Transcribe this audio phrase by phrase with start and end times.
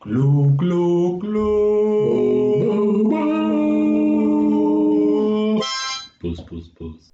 [0.00, 1.48] Glu, glu, glu.
[6.20, 7.12] Bus, bus, bus.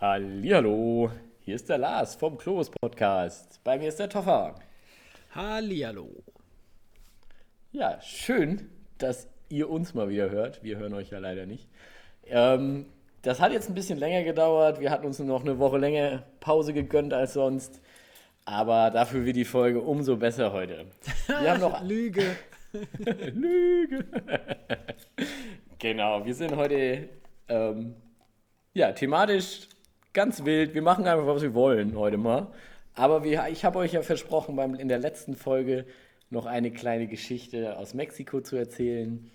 [0.00, 1.10] Hallihallo,
[1.40, 3.58] hier ist der Lars vom Klobus Podcast.
[3.64, 4.54] Bei mir ist der Toffer.
[5.34, 6.22] Hallihallo.
[7.72, 10.62] Ja, schön, dass ihr uns mal wieder hört.
[10.62, 11.68] Wir hören euch ja leider nicht.
[12.26, 12.86] Ähm,
[13.22, 14.78] das hat jetzt ein bisschen länger gedauert.
[14.78, 17.80] Wir hatten uns noch eine Woche länger Pause gegönnt als sonst.
[18.44, 20.86] Aber dafür wird die Folge umso besser heute.
[21.26, 22.36] Wir haben noch Lüge.
[23.32, 24.04] Lüge.
[25.78, 27.08] genau, wir sind heute
[27.48, 27.94] ähm,
[28.74, 29.68] ja, thematisch
[30.12, 30.74] ganz wild.
[30.74, 32.48] Wir machen einfach, was wir wollen heute mal.
[32.94, 35.86] Aber wir, ich habe euch ja versprochen, beim, in der letzten Folge
[36.30, 39.30] noch eine kleine Geschichte aus Mexiko zu erzählen.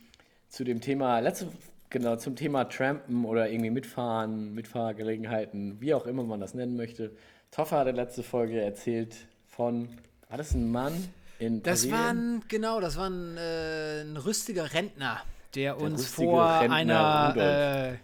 [0.48, 1.48] Zu dem Thema, letzte,
[1.90, 7.12] genau, zum Thema Trampen oder irgendwie mitfahren, Mitfahrgelegenheiten, wie auch immer man das nennen möchte.
[7.52, 9.16] Toffer hat in der letzten Folge erzählt
[9.48, 9.90] von,
[10.30, 11.98] war das ein Mann in Das Brasilien?
[12.00, 15.22] war ein, genau, das war ein, äh, ein rüstiger Rentner,
[15.56, 17.98] der, uns rüstige vor Rentner einer äh,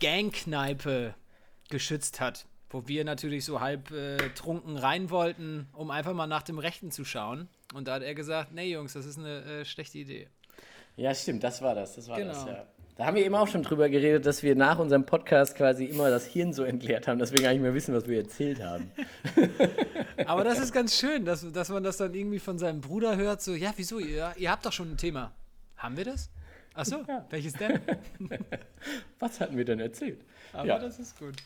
[0.00, 1.14] Gangkneipe
[1.70, 2.46] geschützt hat.
[2.70, 6.90] Wo wir natürlich so halb äh, trunken rein wollten, um einfach mal nach dem Rechten
[6.90, 7.48] zu schauen.
[7.72, 10.28] Und da hat er gesagt, nee Jungs, das ist eine äh, schlechte Idee.
[10.96, 11.94] Ja, stimmt, das war das.
[11.94, 12.50] Das war das, Genau.
[12.56, 12.66] ja.
[12.98, 16.10] Da haben wir eben auch schon drüber geredet, dass wir nach unserem Podcast quasi immer
[16.10, 18.90] das Hirn so entleert haben, dass wir gar nicht mehr wissen, was wir erzählt haben.
[20.26, 23.40] Aber das ist ganz schön, dass, dass man das dann irgendwie von seinem Bruder hört,
[23.40, 25.30] so, ja, wieso, ihr, ihr habt doch schon ein Thema.
[25.76, 26.28] Haben wir das?
[26.74, 26.96] Achso,
[27.30, 27.78] welches denn?
[29.20, 30.20] Was hatten wir denn erzählt?
[30.52, 30.78] Aber Ja.
[30.80, 31.36] das ist gut.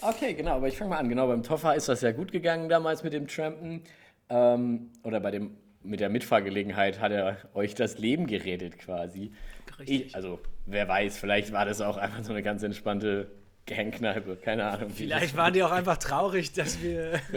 [0.00, 1.08] Okay, genau, aber ich fange mal an.
[1.08, 3.82] Genau, beim Toffer ist das ja gut gegangen damals mit dem Trampen.
[4.28, 9.32] Ähm, oder bei dem, mit der Mitfahrgelegenheit hat er euch das Leben geredet quasi.
[9.78, 10.06] Richtig.
[10.06, 13.30] Ich, also, wer weiß, vielleicht war das auch einfach so eine ganz entspannte
[13.66, 14.36] Gangkneipe.
[14.36, 14.90] Keine Ahnung.
[14.90, 17.20] Vielleicht waren die auch einfach traurig, dass wir.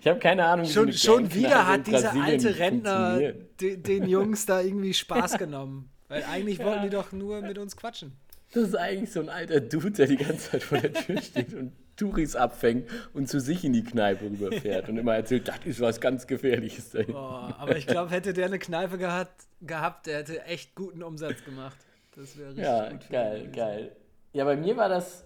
[0.00, 0.66] Ich habe keine Ahnung.
[0.66, 3.60] Schon, schon wieder hat dieser alte Rentner funktioniert.
[3.60, 5.90] de, den Jungs da irgendwie Spaß genommen.
[6.08, 8.16] Weil eigentlich wollten die doch nur mit uns quatschen.
[8.52, 11.54] Das ist eigentlich so ein alter Dude, der die ganze Zeit vor der Tür steht
[11.54, 15.80] und Touris abfängt und zu sich in die Kneipe rüberfährt und immer erzählt, das ist
[15.80, 17.00] was ganz Gefährliches da.
[17.08, 21.44] Oh, aber ich glaube, hätte der eine Kneipe gehabt, gehabt, der hätte echt guten Umsatz
[21.44, 21.76] gemacht.
[22.16, 23.52] Das wäre richtig Ja, gut geil, gewesen.
[23.52, 23.96] geil.
[24.32, 25.24] Ja, bei mir war das,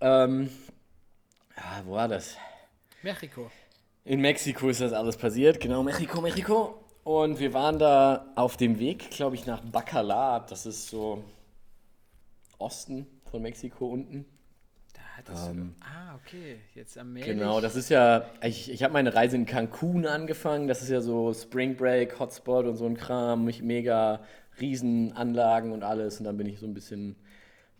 [0.00, 0.50] ähm,
[1.56, 2.36] ja, wo war das?
[3.02, 3.50] Mexiko.
[4.04, 6.82] In Mexiko ist das alles passiert, genau, Mexiko, Mexiko.
[7.04, 10.44] Und wir waren da auf dem Weg, glaube ich, nach Bacalar.
[10.46, 11.22] Das ist so
[12.58, 14.24] Osten von Mexiko unten.
[14.92, 15.72] Da hattest du.
[15.80, 16.58] Ah, okay.
[16.74, 17.26] Jetzt am Meer.
[17.26, 20.66] Ähm, Genau, das ist ja, ich, ich habe meine Reise in Cancun angefangen.
[20.66, 24.20] Das ist ja so Spring Break, Hotspot und so ein Kram, mich mega
[24.60, 26.18] Riesenanlagen und alles.
[26.18, 27.16] Und dann bin ich so ein bisschen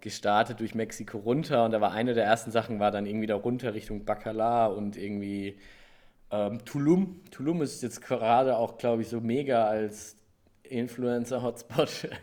[0.00, 1.64] gestartet durch Mexiko runter.
[1.64, 4.96] Und da war eine der ersten Sachen, war dann irgendwie da runter Richtung Bacalar und
[4.96, 5.58] irgendwie
[6.30, 7.20] ähm, Tulum.
[7.30, 10.16] Tulum ist jetzt gerade auch, glaube ich, so mega als
[10.64, 11.88] Influencer-Hotspot.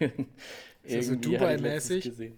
[0.85, 2.11] so letztens Dubai-mäßig?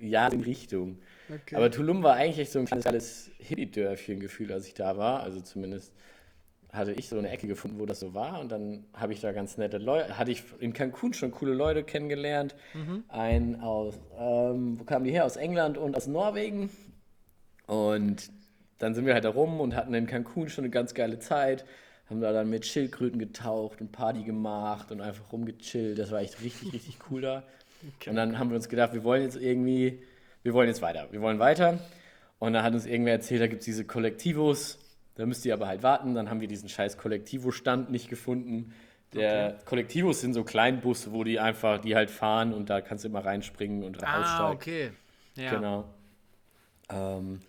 [0.00, 0.98] Ja, in Richtung.
[1.28, 1.56] Okay.
[1.56, 5.22] Aber Tulum war eigentlich echt so ein kleines Hippie-Dörfchen-Gefühl, als ich da war.
[5.22, 5.92] Also zumindest
[6.72, 8.40] hatte ich so eine Ecke gefunden, wo das so war.
[8.40, 11.82] Und dann habe ich da ganz nette Leute, hatte ich in Cancun schon coole Leute
[11.82, 12.54] kennengelernt.
[13.08, 15.24] Einen aus, ähm, wo kamen die her?
[15.24, 16.70] Aus England und aus Norwegen.
[17.66, 18.30] Und
[18.78, 21.64] dann sind wir halt da rum und hatten in Cancun schon eine ganz geile Zeit.
[22.08, 25.98] Haben da dann mit Schildkröten getaucht und Party gemacht und einfach rumgechillt.
[25.98, 27.42] Das war echt richtig, richtig cool da.
[28.06, 30.02] Und dann haben wir uns gedacht, wir wollen jetzt irgendwie,
[30.42, 31.08] wir wollen jetzt weiter.
[31.10, 31.78] Wir wollen weiter.
[32.38, 34.78] Und dann hat uns irgendwer erzählt, da gibt es diese Kollektivos.
[35.18, 36.14] Da müsst ihr aber halt warten.
[36.14, 38.72] Dann haben wir diesen scheiß Kollektivo-Stand nicht gefunden.
[39.14, 43.08] Der Kollektivos sind so Kleinbusse, wo die einfach, die halt fahren und da kannst du
[43.08, 44.54] immer reinspringen und ah, aussteigen.
[44.54, 44.90] okay.
[45.34, 45.54] Ja.
[45.54, 45.84] Genau.
[46.90, 47.40] Ähm,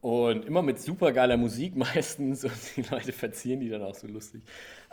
[0.00, 4.06] und immer mit super geiler Musik meistens und die Leute verzieren die dann auch so
[4.06, 4.42] lustig.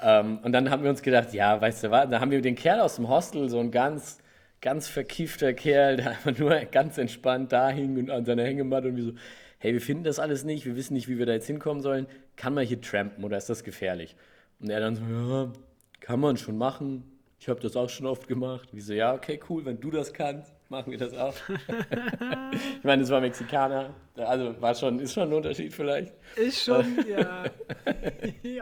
[0.01, 2.55] Ähm, und dann haben wir uns gedacht, ja, weißt du was, da haben wir den
[2.55, 4.17] Kerl aus dem Hostel, so ein ganz,
[4.59, 8.97] ganz verkiefter Kerl, der einfach nur ganz entspannt da hing und an seiner Hängematte und
[8.97, 9.13] wir so,
[9.61, 12.07] hey, wir finden das alles nicht, wir wissen nicht, wie wir da jetzt hinkommen sollen,
[12.35, 14.16] kann man hier trampen oder ist das gefährlich?
[14.59, 15.53] Und er dann so, ja,
[15.99, 17.03] kann man schon machen,
[17.39, 18.69] ich habe das auch schon oft gemacht.
[18.71, 21.36] Wir so, ja, okay, cool, wenn du das kannst, machen wir das auch.
[22.77, 26.13] ich meine, es war Mexikaner, also war schon, ist schon ein Unterschied vielleicht.
[26.36, 27.44] Ist schon, ja.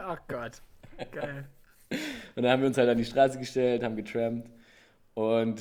[0.06, 0.62] oh Gott.
[1.12, 1.46] Geil.
[2.36, 4.50] Und dann haben wir uns halt an die Straße gestellt, haben getrampt
[5.14, 5.60] und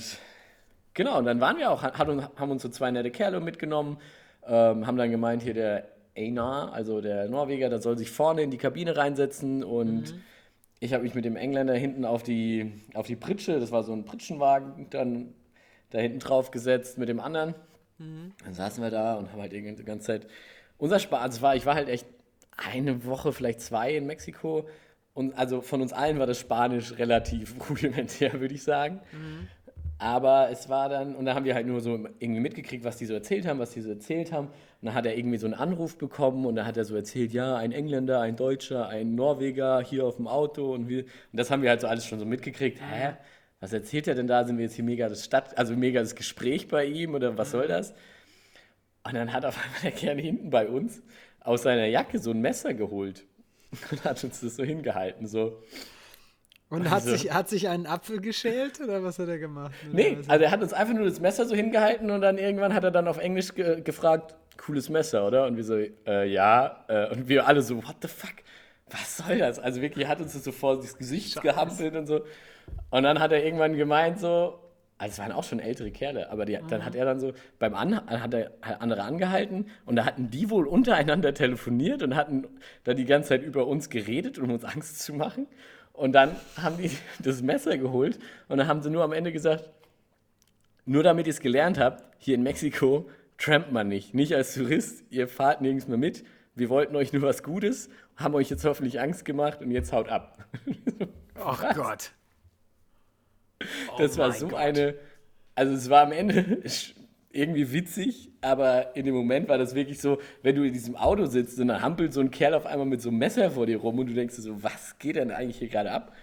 [0.94, 3.98] genau, und dann waren wir auch, haben uns so zwei nette Kerle mitgenommen,
[4.50, 5.88] ähm, haben dann gemeint, hier der
[6.18, 9.64] Einar, also der Norweger, der soll sich vorne in die Kabine reinsetzen.
[9.64, 10.16] Und
[10.80, 13.94] ich habe mich mit dem Engländer hinten auf die, auf die Pritsche, das war so
[13.94, 15.34] ein Pritschenwagen, dann
[15.92, 17.56] da hinten drauf gesetzt mit dem anderen.
[18.44, 20.28] Dann saßen wir da und haben halt irgendwie die ganze Zeit
[20.78, 22.08] unser Spaß war, ich war halt echt
[22.58, 24.68] eine Woche, vielleicht zwei in Mexiko.
[25.14, 29.02] Und also von uns allen war das Spanisch relativ rudimentär, würde ich sagen.
[30.02, 33.06] Aber es war dann, und da haben wir halt nur so irgendwie mitgekriegt, was die
[33.06, 34.48] so erzählt haben, was die so erzählt haben.
[34.48, 37.34] Und dann hat er irgendwie so einen Anruf bekommen und dann hat er so erzählt,
[37.34, 41.52] ja, ein Engländer, ein Deutscher, ein Norweger hier auf dem Auto und wir, und das
[41.52, 42.80] haben wir halt so alles schon so mitgekriegt.
[42.82, 43.18] Hä?
[43.60, 44.46] Was erzählt er denn da?
[44.46, 47.52] Sind wir jetzt hier mega das Stadt, also mega das Gespräch bei ihm oder was
[47.52, 47.94] soll das?
[49.04, 51.02] Und dann hat auf einmal der Kerl hinten bei uns
[51.42, 53.26] aus seiner Jacke so ein Messer geholt
[53.92, 55.62] und hat uns das so hingehalten, so.
[56.70, 59.72] Und hat, Also- sich, hat sich einen Apfel geschält oder was hat er gemacht?
[59.90, 62.74] Oder Nee, also er hat uns einfach nur das Messer so hingehalten und dann irgendwann
[62.74, 65.46] hat er dann auf Englisch ge gefragt, cooles Messer, oder?
[65.48, 66.86] Und wir so, äh, ja.
[66.88, 68.34] Äh, und wir alle so, what the fuck?
[68.92, 69.58] Was soll das?
[69.60, 71.42] Also wirklich, hat uns das so vor das Gesicht Scheiße.
[71.48, 72.22] gehampelt und so.
[72.92, 74.60] Und dann hat er irgendwann gemeint so,
[75.00, 77.74] also es waren auch schon ältere Kerle, aber die, dann hat er dann so, beim
[77.74, 82.48] An hat er andere angehalten und da hatten die wohl untereinander telefoniert und hatten
[82.84, 85.48] da die ganze Zeit über uns geredet, um uns Angst zu machen.
[86.00, 89.70] Und dann haben die das Messer geholt und dann haben sie nur am Ende gesagt,
[90.86, 94.14] nur damit ihr es gelernt habt, hier in Mexiko trampt man nicht.
[94.14, 96.24] Nicht als Tourist, ihr fahrt nirgends mehr mit.
[96.56, 100.08] Wir wollten euch nur was Gutes, haben euch jetzt hoffentlich Angst gemacht und jetzt haut
[100.08, 100.38] ab.
[101.36, 102.12] Ach Gott.
[103.98, 104.60] das war Oh so Gott.
[104.60, 104.96] eine.
[105.56, 106.62] Also, es war am Ende
[107.32, 111.26] irgendwie witzig, aber in dem Moment war das wirklich so, wenn du in diesem Auto
[111.26, 113.78] sitzt und dann hampelt so ein Kerl auf einmal mit so einem Messer vor dir
[113.78, 116.16] rum und du denkst so, was geht denn eigentlich hier gerade ab?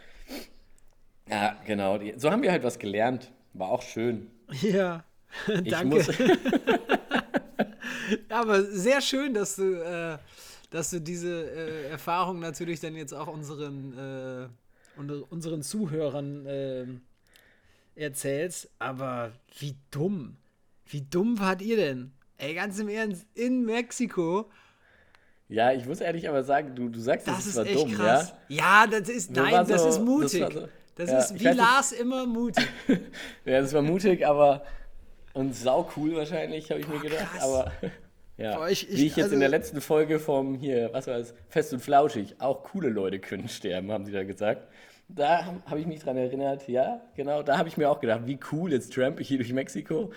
[1.29, 1.99] Ja, genau.
[2.17, 3.33] So haben wir halt was gelernt.
[3.53, 4.31] War auch schön.
[4.63, 5.05] Ja,
[5.47, 5.97] danke.
[5.97, 6.09] muss,
[8.31, 10.19] Ja, aber sehr schön, dass du, äh,
[10.71, 14.49] dass du diese äh, Erfahrung natürlich dann jetzt auch unseren,
[14.99, 16.87] äh, unseren Zuhörern äh,
[17.95, 18.71] erzählst.
[18.79, 20.37] Aber wie dumm.
[20.87, 22.13] Wie dumm wart ihr denn?
[22.39, 24.51] Ey, ganz im Ernst, in Mexiko,
[25.49, 27.93] Ja, ich muss ehrlich aber sagen, du, du sagst, das, das ist war echt dumm,
[27.95, 28.35] krass.
[28.49, 28.85] ja?
[28.85, 30.41] Ja, das ist, So nein, war das so- ist das mutig.
[30.43, 32.67] war so- Das Ja, ist wie weiß Lars immer mutig.
[33.45, 34.65] Ja, das war mutig, aber
[35.35, 37.31] und sau cool wahrscheinlich, habe ich mir gedacht.
[37.33, 37.43] krass.
[37.43, 37.73] Aber
[38.39, 41.07] ja, Boah, ich- ich- wie ich jetzt also- in der letzten Folge vom hier, was
[41.07, 44.69] war das, Fest und Flauschig, auch coole Leute können sterben, haben sie da gesagt.
[45.09, 48.39] Da habe ich mich dran erinnert, ja, genau, da habe ich mir auch gedacht, wie
[48.51, 50.11] cool, jetzt tramp ich hier durch Mexiko.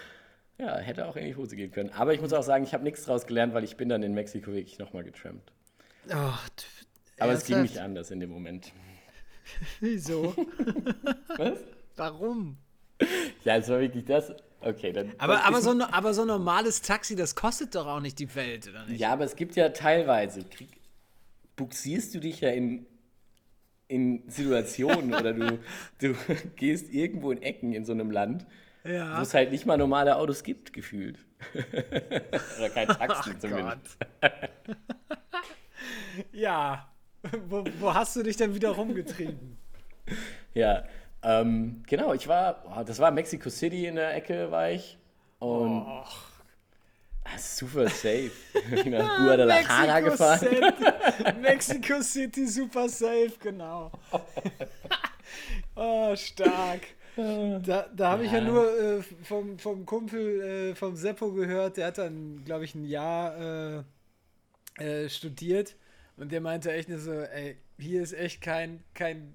[0.60, 1.90] Ja, hätte auch in die Hose gehen können.
[1.92, 4.14] Aber ich muss auch sagen, ich habe nichts draus gelernt, weil ich bin dann in
[4.14, 5.52] Mexiko wirklich nochmal getrampt.
[6.10, 6.50] Ach,
[7.20, 7.62] Aber es ging ernsthaft?
[7.76, 8.74] nicht anders in dem Moment.
[9.80, 10.36] Wieso?
[11.38, 11.60] Was?
[11.96, 12.58] Warum?
[13.46, 14.34] Ja, es war wirklich das.
[14.62, 15.14] Okay, dann.
[15.18, 18.34] Aber, aber, so, ein- aber so ein normales Taxi, das kostet doch auch nicht die
[18.36, 19.00] Welt, oder nicht?
[19.00, 20.70] Ja, aber es gibt ja teilweise, krieg,
[21.56, 22.86] buxierst du dich ja in,
[23.88, 25.60] in Situationen oder du,
[26.00, 26.16] du
[26.58, 28.46] gehst irgendwo in Ecken in so einem Land,
[28.84, 29.22] wo Ja.
[29.22, 31.20] es halt nicht mal normale Autos gibt, gefühlt.
[32.58, 33.98] oder kein Taxi zumindest.
[36.32, 36.90] Ja.
[37.48, 39.58] Wo, wo hast du dich denn wieder rumgetrieben?
[40.54, 40.84] Ja,
[41.22, 44.98] ähm, genau, ich war, oh, das war Mexico City in der Ecke, war ich.
[45.40, 46.04] Und Oh.
[47.38, 48.32] super safe.
[48.72, 50.40] Ich bin nach Guadalajara gefahren.
[50.40, 50.62] City,
[51.42, 53.92] Mexico City, super safe, genau.
[55.76, 56.82] oh, stark.
[57.66, 58.46] Da, da habe ich ja Ja.
[58.46, 62.86] nur äh, vom, vom Kumpel, äh, vom Seppo gehört, der hat dann, glaube ich, ein
[62.86, 63.84] Jahr
[64.80, 65.76] äh, äh, studiert
[66.18, 69.34] und der meinte echt nur so, ey, hier ist echt kein, kein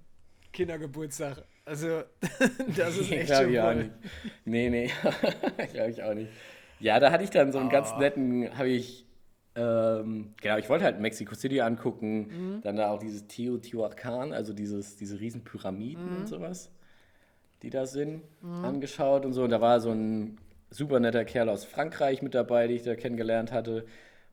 [0.53, 1.45] Kindergeburtstag.
[1.67, 2.03] Also,
[2.77, 3.91] das ist echt Glaube schon ich auch nicht.
[4.44, 4.91] Nee, nee,
[5.73, 6.31] glaube ich auch nicht.
[6.81, 7.99] Ja, da hatte ich dann so einen ganz Ah.
[7.99, 9.06] netten, habe ich,
[9.56, 12.63] ähm, genau, ich wollte halt Mexico City angucken, Mhm.
[12.63, 16.17] dann da auch dieses Teotihuacan, also dieses, diese riesen Pyramiden Mhm.
[16.20, 16.70] und sowas,
[17.65, 18.23] die da sind,
[18.63, 19.44] angeschaut und so.
[19.44, 20.39] Und da war so ein
[20.71, 23.87] super netter Kerl aus Frankreich mit dabei, den ich da kennengelernt hatte.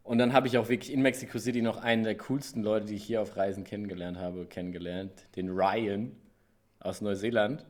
[0.04, 2.96] Und dann habe ich auch wirklich in Mexico City noch einen der coolsten Leute, die
[2.96, 6.12] ich hier auf Reisen kennengelernt habe, kennengelernt, den Ryan
[6.80, 7.66] aus Neuseeland.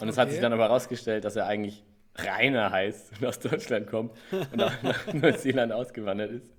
[0.00, 0.32] Und es hat Okay.
[0.32, 1.84] sich dann aber herausgestellt, dass er eigentlich
[2.16, 4.12] Rainer heißt und aus Deutschland kommt
[4.52, 6.50] und auch nach Neuseeland ausgewandert ist.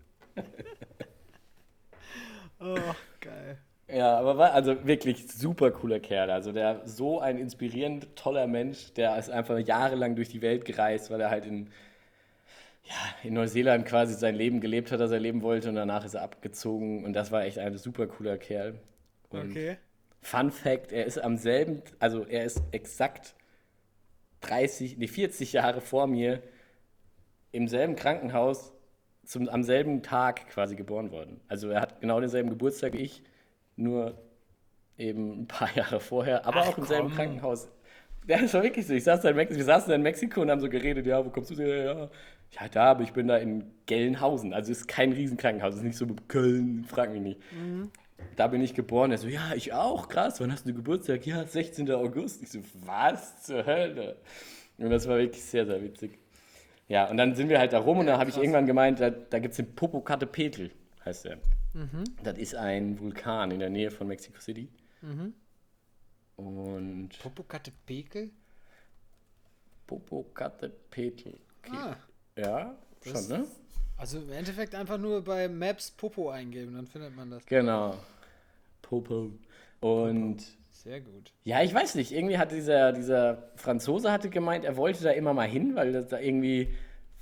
[2.60, 3.58] Oh, geil.
[3.91, 6.29] Ja, aber war also wirklich super cooler Kerl.
[6.29, 11.10] Also der so ein inspirierend toller Mensch, der ist einfach jahrelang durch die Welt gereist,
[11.10, 11.72] weil er halt in,
[12.84, 16.15] ja, in Neuseeland quasi sein Leben gelebt hat, das er leben wollte und danach ist
[16.15, 18.79] er abgezogen und das war echt ein super cooler Kerl.
[19.29, 19.77] Und Okay.
[20.22, 23.36] Fun Fact, er ist am selben, also er ist exakt
[24.41, 26.41] 30, nee, 40 Jahre vor mir
[27.51, 28.74] im selben Krankenhaus
[29.25, 31.41] zum, am selben Tag quasi geboren worden.
[31.48, 33.24] Also er hat genau denselben Geburtstag wie ich,
[33.79, 34.17] nur
[34.98, 37.15] eben ein paar Jahre vorher, aber Ach, auch im selben komm.
[37.15, 37.69] Krankenhaus.
[38.27, 38.93] Ja, das war wirklich so.
[38.93, 41.25] Ich saß da in Mexiko, wir saßen da in Mexiko und haben so geredet, ja,
[41.25, 41.83] wo kommst du her?
[41.86, 42.09] Ja,
[42.62, 44.53] ja, da, aber ich bin da in Gelnhausen.
[44.53, 47.41] Also es ist kein Riesenkrankenhaus, es ist nicht so Köln, frag mich nicht.
[48.36, 49.12] da bin ich geboren.
[49.12, 51.25] Er so, ja, ich auch, krass, wann hast du Geburtstag?
[51.25, 51.89] Ja, 16.
[51.91, 52.43] August.
[52.43, 54.17] Ich so, was zur Hölle?
[54.77, 56.19] Und das war wirklich sehr, sehr witzig.
[56.88, 59.09] Ja, und dann sind wir halt da rum und dann habe ich irgendwann gemeint, da,
[59.12, 60.71] da gibt es den Popocatépetl,
[61.05, 61.38] heißt der.
[62.23, 64.67] Das ist ein Vulkan in der Nähe von Mexico City.
[66.35, 68.29] Und Popocatépetl?
[69.88, 71.33] Popocatépetl.
[71.63, 71.71] Okay.
[71.75, 71.95] Ah,
[72.35, 73.45] Ja, schon, ne?
[73.97, 77.45] also im Endeffekt einfach nur bei Maps Popo eingeben, dann findet man das.
[77.45, 77.95] Genau.
[78.81, 79.31] Popo.
[79.81, 80.38] Und
[80.71, 81.33] Sehr gut.
[81.43, 85.33] ja, ich weiß nicht, irgendwie hat dieser, dieser Franzose hatte gemeint, er wollte da immer
[85.33, 86.73] mal hin, weil das da irgendwie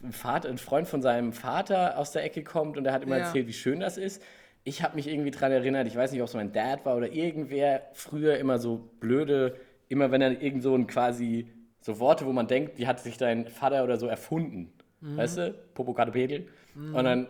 [0.03, 3.17] ein, Vater, ein Freund von seinem Vater aus der Ecke kommt und er hat immer
[3.17, 3.25] Ja.
[3.25, 4.21] erzählt, wie schön das ist.
[4.63, 7.11] Ich habe mich irgendwie dran erinnert, ich weiß nicht, ob es mein Dad war oder
[7.11, 9.55] irgendwer früher immer so blöde,
[9.87, 13.17] immer wenn er irgend so ein quasi so Worte, wo man denkt, die hat sich
[13.17, 14.73] dein Vater oder so erfunden.
[14.99, 15.53] Weißt du?
[15.75, 16.47] Popocatépetl.
[16.75, 17.27] Und dann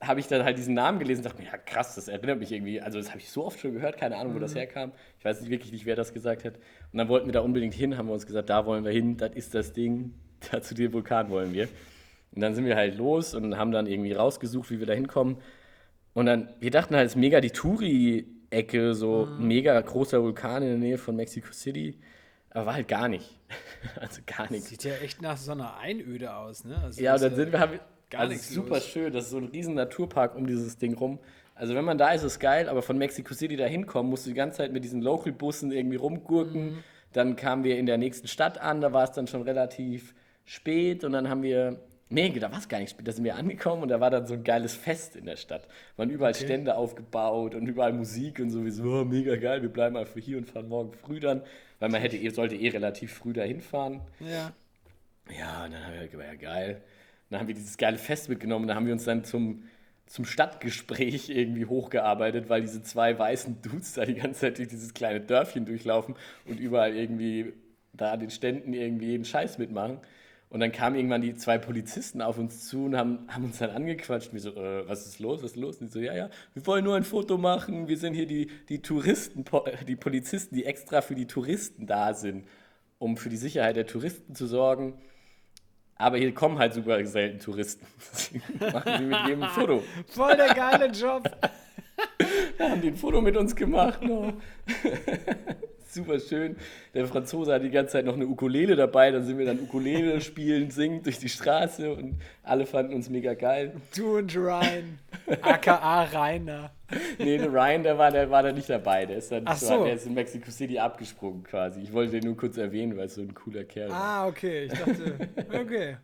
[0.00, 2.52] habe ich dann halt diesen Namen gelesen und dachte mir, ja krass, das erinnert mich
[2.52, 4.92] irgendwie, also das habe ich so oft schon gehört, keine Ahnung, wo das herkam.
[5.18, 6.56] Ich weiß nicht wirklich nicht, wer das gesagt hat.
[6.92, 9.16] Und dann wollten wir da unbedingt hin, haben wir uns gesagt, da wollen wir hin,
[9.16, 10.12] das ist das Ding,
[10.50, 11.68] da zu dem Vulkan wollen wir.
[12.34, 15.36] Und dann sind wir halt los und haben dann irgendwie rausgesucht, wie wir da hinkommen.
[16.14, 20.62] Und dann, wir dachten halt, es ist mega die Touri-Ecke, so ein mega großer Vulkan
[20.62, 21.98] in der Nähe von Mexico City.
[22.50, 23.38] Aber war halt gar nicht.
[24.00, 24.70] Also gar nichts.
[24.70, 26.78] Sieht ja echt nach so einer Einöde aus, ne?
[26.82, 28.86] Also Ja, und dann sind wir, haben, gar also nichts super los.
[28.86, 31.18] schön, das ist so ein riesen Naturpark um dieses Ding rum.
[31.54, 34.24] Also wenn man da ist, ist es geil, aber von Mexico City da hinkommen, musst
[34.24, 36.64] du die ganze Zeit mit diesen Local-Bussen irgendwie rumgurken.
[36.64, 36.78] Mhm.
[37.12, 41.04] Dann kamen wir in der nächsten Stadt an, da war es dann schon relativ spät
[41.04, 43.82] und dann haben wir, nee, da war es gar nicht spät, da sind wir angekommen
[43.82, 45.66] und da war dann so ein geiles Fest in der Stadt.
[45.96, 50.20] Waren überall Stände aufgebaut und überall Musik und sowieso, oh, mega geil, wir bleiben einfach
[50.20, 51.42] hier und fahren morgen früh dann,
[51.80, 54.00] weil man hätte, sollte eh relativ früh da hinfahren.
[54.20, 54.52] Ja.
[55.38, 56.82] Ja, und dann haben wir gesagt, ja geil.
[57.30, 58.68] Dann haben wir dieses geile Fest mitgenommen.
[58.68, 59.64] Dann haben wir uns dann zum,
[60.06, 64.92] zum Stadtgespräch irgendwie hochgearbeitet, weil diese zwei weißen Dudes da die ganze Zeit durch dieses
[64.94, 67.54] kleine Dörfchen durchlaufen und überall irgendwie
[67.92, 69.98] da an den Ständen irgendwie jeden Scheiß mitmachen.
[70.54, 73.70] Und dann kamen irgendwann die zwei Polizisten auf uns zu und haben, haben uns dann
[73.70, 74.28] angequatscht.
[74.28, 75.78] Und wir so, äh, was ist los, was ist los?
[75.78, 77.88] Und die so, ja, ja, wir wollen nur ein Foto machen.
[77.88, 79.44] Wir sind hier die, die Touristen,
[79.88, 82.46] die Polizisten, die extra für die Touristen da sind,
[83.00, 84.94] um für die Sicherheit der Touristen zu sorgen.
[85.96, 87.88] Aber hier kommen halt super selten Touristen.
[88.60, 89.82] Machen sie mit jedem ein Foto.
[90.06, 91.28] Voll der geile Job.
[92.58, 94.00] Da haben die ein Foto mit uns gemacht.
[94.02, 94.34] No.
[95.94, 96.56] Super schön.
[96.92, 99.10] Der Franzose hat die ganze Zeit noch eine Ukulele dabei.
[99.10, 103.34] Dann sind wir dann Ukulele spielen, singen durch die Straße und alle fanden uns mega
[103.34, 103.72] geil.
[103.96, 104.98] Du und Ryan.
[105.42, 106.70] AKA Rainer.
[107.18, 109.06] Nee, der Ryan, der war, der war da nicht dabei.
[109.06, 109.84] Der ist dann Ach so.
[109.84, 111.80] der ist in Mexico City abgesprungen quasi.
[111.80, 114.02] Ich wollte den nur kurz erwähnen, weil es so ein cooler Kerl war.
[114.02, 114.64] Ah, okay.
[114.64, 115.96] Ich dachte, okay.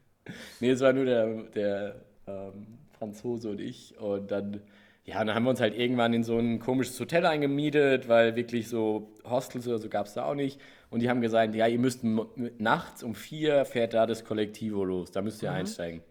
[0.60, 1.94] Nee, es war nur der, der
[2.26, 3.98] ähm, Franzose und ich.
[3.98, 4.60] Und dann,
[5.10, 8.68] ja, dann haben wir uns halt irgendwann in so ein komisches Hotel eingemietet, weil wirklich
[8.68, 10.60] so Hostels oder so gab es da auch nicht.
[10.88, 15.10] Und die haben gesagt, ja, ihr müsst nachts um vier fährt da das Kollektivo los,
[15.10, 16.02] da müsst ihr einsteigen.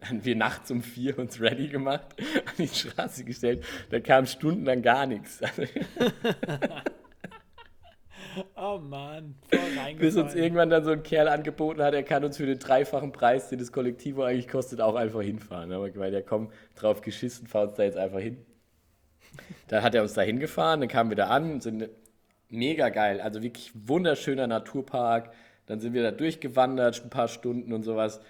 [0.00, 2.06] Dann haben wir nachts um vier uns ready gemacht,
[2.46, 5.40] an die Straße gestellt, da kam stundenlang gar nichts.
[8.54, 9.34] Oh Mann.
[9.50, 12.58] Voll Bis uns irgendwann dann so ein Kerl angeboten hat, er kann uns für den
[12.58, 15.72] dreifachen Preis, den das Kollektivo eigentlich kostet, auch einfach hinfahren.
[15.72, 18.44] Aber gemeint, ja komm, drauf geschissen, fahr uns da jetzt einfach hin.
[19.68, 21.88] Dann hat er uns da hingefahren, dann kamen wir da an, sind
[22.48, 25.32] mega geil, also wirklich wunderschöner Naturpark.
[25.66, 28.20] Dann sind wir da durchgewandert, ein paar Stunden und sowas.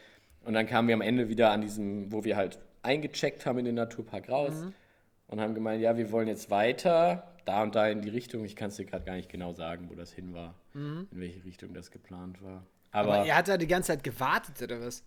[0.44, 3.64] Und dann kamen wir am Ende wieder an diesem, wo wir halt eingecheckt haben in
[3.64, 4.54] den Naturpark raus
[5.28, 8.44] und haben gemeint, ja, wir wollen jetzt weiter, da und da in die Richtung.
[8.44, 10.54] Ich kann es dir gerade gar nicht genau sagen, wo das hin war,
[11.12, 12.64] in welche Richtung das geplant war.
[12.90, 15.04] Aber, Aber er hat da die ganze Zeit gewartet, oder was?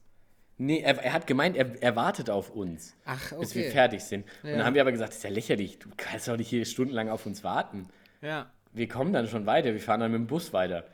[0.57, 3.71] Nee, er, er hat gemeint, er, er wartet auf uns, Ach, bis wir okay.
[3.71, 4.25] fertig sind.
[4.43, 4.57] Und Ja.
[4.57, 7.09] dann haben wir aber gesagt, das ist ja lächerlich, du kannst doch nicht hier stundenlang
[7.09, 7.87] auf uns warten.
[8.21, 8.51] Ja.
[8.73, 10.85] Wir kommen dann schon weiter, wir fahren dann mit dem Bus weiter.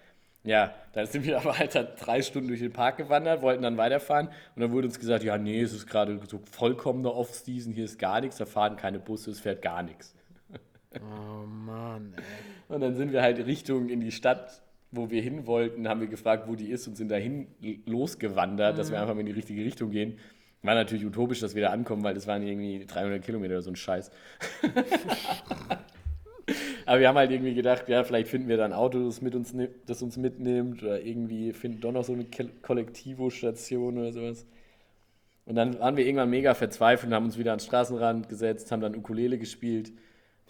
[0.43, 3.77] Ja, da sind wir aber halt dann drei Stunden durch den Park gewandert, wollten dann
[3.77, 7.85] weiterfahren und dann wurde uns gesagt, ja, nee, es ist gerade so vollkommener Off-Season, hier
[7.85, 10.15] ist gar nichts, da fahren keine Busse, es fährt gar nichts.
[10.95, 12.23] Oh Mann, ey.
[12.73, 16.07] Und dann sind wir halt Richtung in die Stadt, wo wir hin wollten, haben wir
[16.07, 17.47] gefragt, wo die ist und sind dahin
[17.85, 20.17] losgewandert, dass wir einfach mal in die richtige Richtung gehen.
[20.63, 23.71] War natürlich utopisch, dass wir da ankommen, weil das waren irgendwie 300 Kilometer oder so
[23.71, 24.11] ein Scheiß.
[26.85, 29.35] Aber wir haben halt irgendwie gedacht, ja, vielleicht finden wir da ein Auto, das, mit
[29.35, 29.53] uns,
[29.85, 32.25] das uns mitnimmt oder irgendwie finden doch noch so eine
[32.61, 34.45] Kollektivo-Station oder sowas.
[35.45, 38.71] Und dann waren wir irgendwann mega verzweifelt und haben uns wieder an den Straßenrand gesetzt,
[38.71, 39.91] haben dann Ukulele gespielt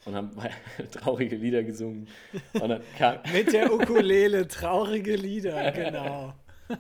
[0.08, 0.32] und haben
[0.92, 2.08] traurige Lieder gesungen.
[3.34, 6.34] Mit der Ukulele, traurige Lieder, genau.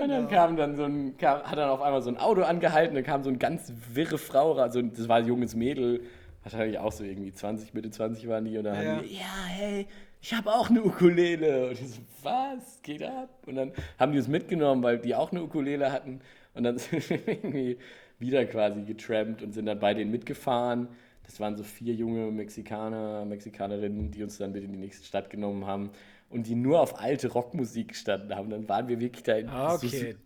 [0.00, 2.94] Und dann kam dann so ein, kam, hat dann auf einmal so ein Auto angehalten,
[2.94, 6.00] dann kam so ein ganz wirre Frau, also das war ein junges Mädel,
[6.42, 8.96] wahrscheinlich auch so irgendwie 20, Mitte 20 waren die und dann Ja.
[8.96, 9.86] haben die, ja, hey,
[10.20, 11.66] ich habe auch eine Ukulele.
[11.68, 13.28] Und ich so, was, geht ab?
[13.46, 16.20] Und dann haben die uns mitgenommen, weil die auch eine Ukulele hatten
[16.54, 17.78] und dann sind wir irgendwie
[18.18, 20.88] wieder quasi getrampt und sind dann bei denen mitgefahren.
[21.24, 25.30] Das waren so vier junge Mexikaner, Mexikanerinnen, die uns dann mit in die nächste Stadt
[25.30, 25.90] genommen haben
[26.30, 28.50] und die nur auf alte Rockmusik gestanden haben.
[28.50, 30.16] Dann waren wir wirklich da in so- Okay.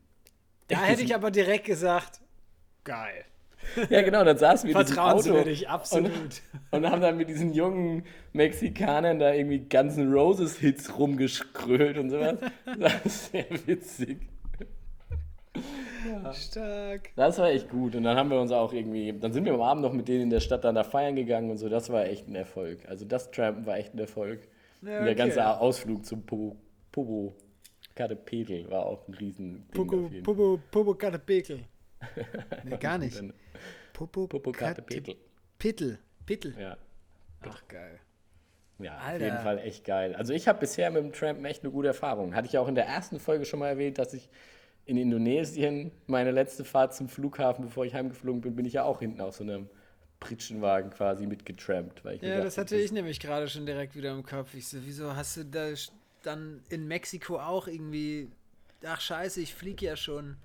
[0.69, 2.21] Da hätte ich aber direkt gesagt,
[2.85, 3.25] geil.
[3.91, 6.11] Ja, genau, dann saßen wir in diesem Auto Vertrauenswürdig, absolut.
[6.13, 12.39] und, und haben dann mit diesen jungen Mexikanern da irgendwie ganzen Roses-Hits rumgeskrölt und sowas.
[12.79, 14.19] Das war sehr witzig.
[16.33, 17.11] Stark.
[17.17, 17.95] Das war echt gut.
[17.95, 20.25] Und dann haben wir uns auch irgendwie, dann sind wir am Abend noch mit denen
[20.25, 21.69] in der Stadt dann da feiern gegangen und so.
[21.69, 22.81] Das war echt ein Erfolg.
[22.89, 24.41] Also das Trampen war echt ein Erfolg.
[24.83, 25.15] Ja, Und der okay.
[25.15, 26.57] ganze Ausflug zum Pobo,
[26.93, 27.35] Pobo
[27.95, 31.65] Katepetl war auch ein riesen Popo, auf Popo, Popo Katepekel.
[32.65, 33.21] Nee, gar nicht.
[33.93, 35.17] Popo, Popo Katepetl.
[35.59, 35.99] Pittel.
[36.25, 36.55] Pittel.
[36.57, 36.77] Ja.
[37.41, 37.99] Ach, geil.
[38.79, 39.25] Ja, auf Alter.
[39.25, 40.15] jeden Fall echt geil.
[40.15, 42.37] Also ich habe bisher mit dem Trampen echt eine gute Erfahrung.
[42.37, 44.29] Hatte ich auch in der ersten Folge schon mal erwähnt, dass ich
[44.89, 49.01] in Indonesien meine letzte Fahrt zum Flughafen, bevor ich heimgeflogen bin, bin ich ja auch
[49.01, 49.69] hinten auf so einem
[50.19, 52.07] Pritschenwagen quasi mitgetrampt.
[52.07, 54.55] Weil ich Ja, das hatte ich nämlich gerade schon direkt wieder im Kopf.
[54.55, 55.75] Ich so, wieso hast du da
[56.23, 58.31] dann in Mexiko auch irgendwie.
[58.83, 60.39] Ach, scheiße, ich flieg ja schon.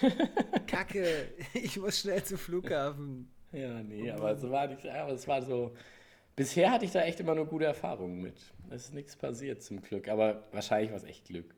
[0.66, 3.30] Kacke, ich muss schnell zum Flughafen.
[3.52, 5.76] Ja, nee, aber es war nicht, aber es war so.
[6.34, 8.34] Bisher hatte ich da echt immer nur gute Erfahrungen mit.
[8.68, 11.54] Es ist nichts passiert zum Glück, aber wahrscheinlich war es echt Glück.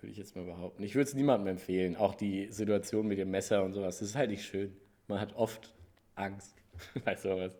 [0.00, 0.82] Würde ich jetzt mal behaupten.
[0.82, 1.96] Ich würde es niemandem empfehlen.
[1.96, 3.98] Auch die Situation mit dem Messer und sowas.
[3.98, 4.76] Das ist halt nicht schön.
[5.08, 5.74] Man hat oft
[6.14, 6.54] Angst.
[7.04, 7.52] Weißt du was?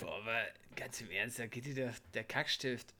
[0.00, 0.36] Boah, aber
[0.76, 2.94] ganz im Ernst, da geht dir der, der Kackstift.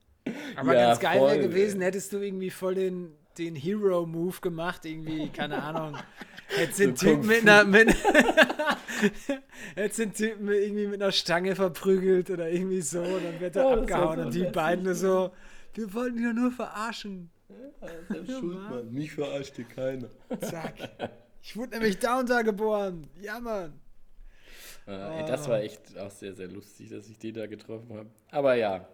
[0.57, 5.29] Aber Ja, ganz geil wäre gewesen, hättest du irgendwie voll den, den Hero-Move gemacht, irgendwie,
[5.29, 5.97] keine Ahnung.
[6.49, 7.95] Hättest den So Typen mit einer, mit,
[9.75, 13.67] hättest den Typen irgendwie mit einer Stange verprügelt oder irgendwie so, und dann wird er
[13.67, 15.31] Oh, abgehauen und die beiden so,
[15.75, 17.31] wir wollten ihn ja nur verarschen.
[18.43, 18.93] Mann.
[18.93, 20.09] Mich verarscht dir keiner.
[20.41, 20.75] Zack.
[21.47, 23.07] Ich wurde nämlich da und da geboren.
[23.21, 23.79] Ja, Mann.
[24.87, 28.09] Äh, ey, das war echt auch sehr, sehr lustig, dass ich den da getroffen habe.
[28.31, 28.89] Aber ja,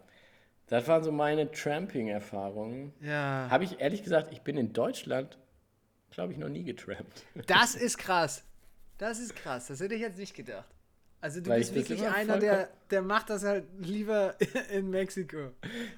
[0.67, 2.93] das waren so meine Tramping-Erfahrungen.
[3.01, 3.47] Ja.
[3.51, 5.39] Habe ich ehrlich gesagt, ich bin in Deutschland,
[6.11, 7.25] glaube ich, noch nie getrampt.
[7.47, 8.43] Das ist krass.
[8.99, 9.69] Das ist krass.
[9.69, 10.69] Das hätte ich jetzt nicht gedacht.
[11.23, 14.35] Also du Weil bist wirklich einer, der, der macht das halt lieber
[14.73, 15.51] in Mexiko.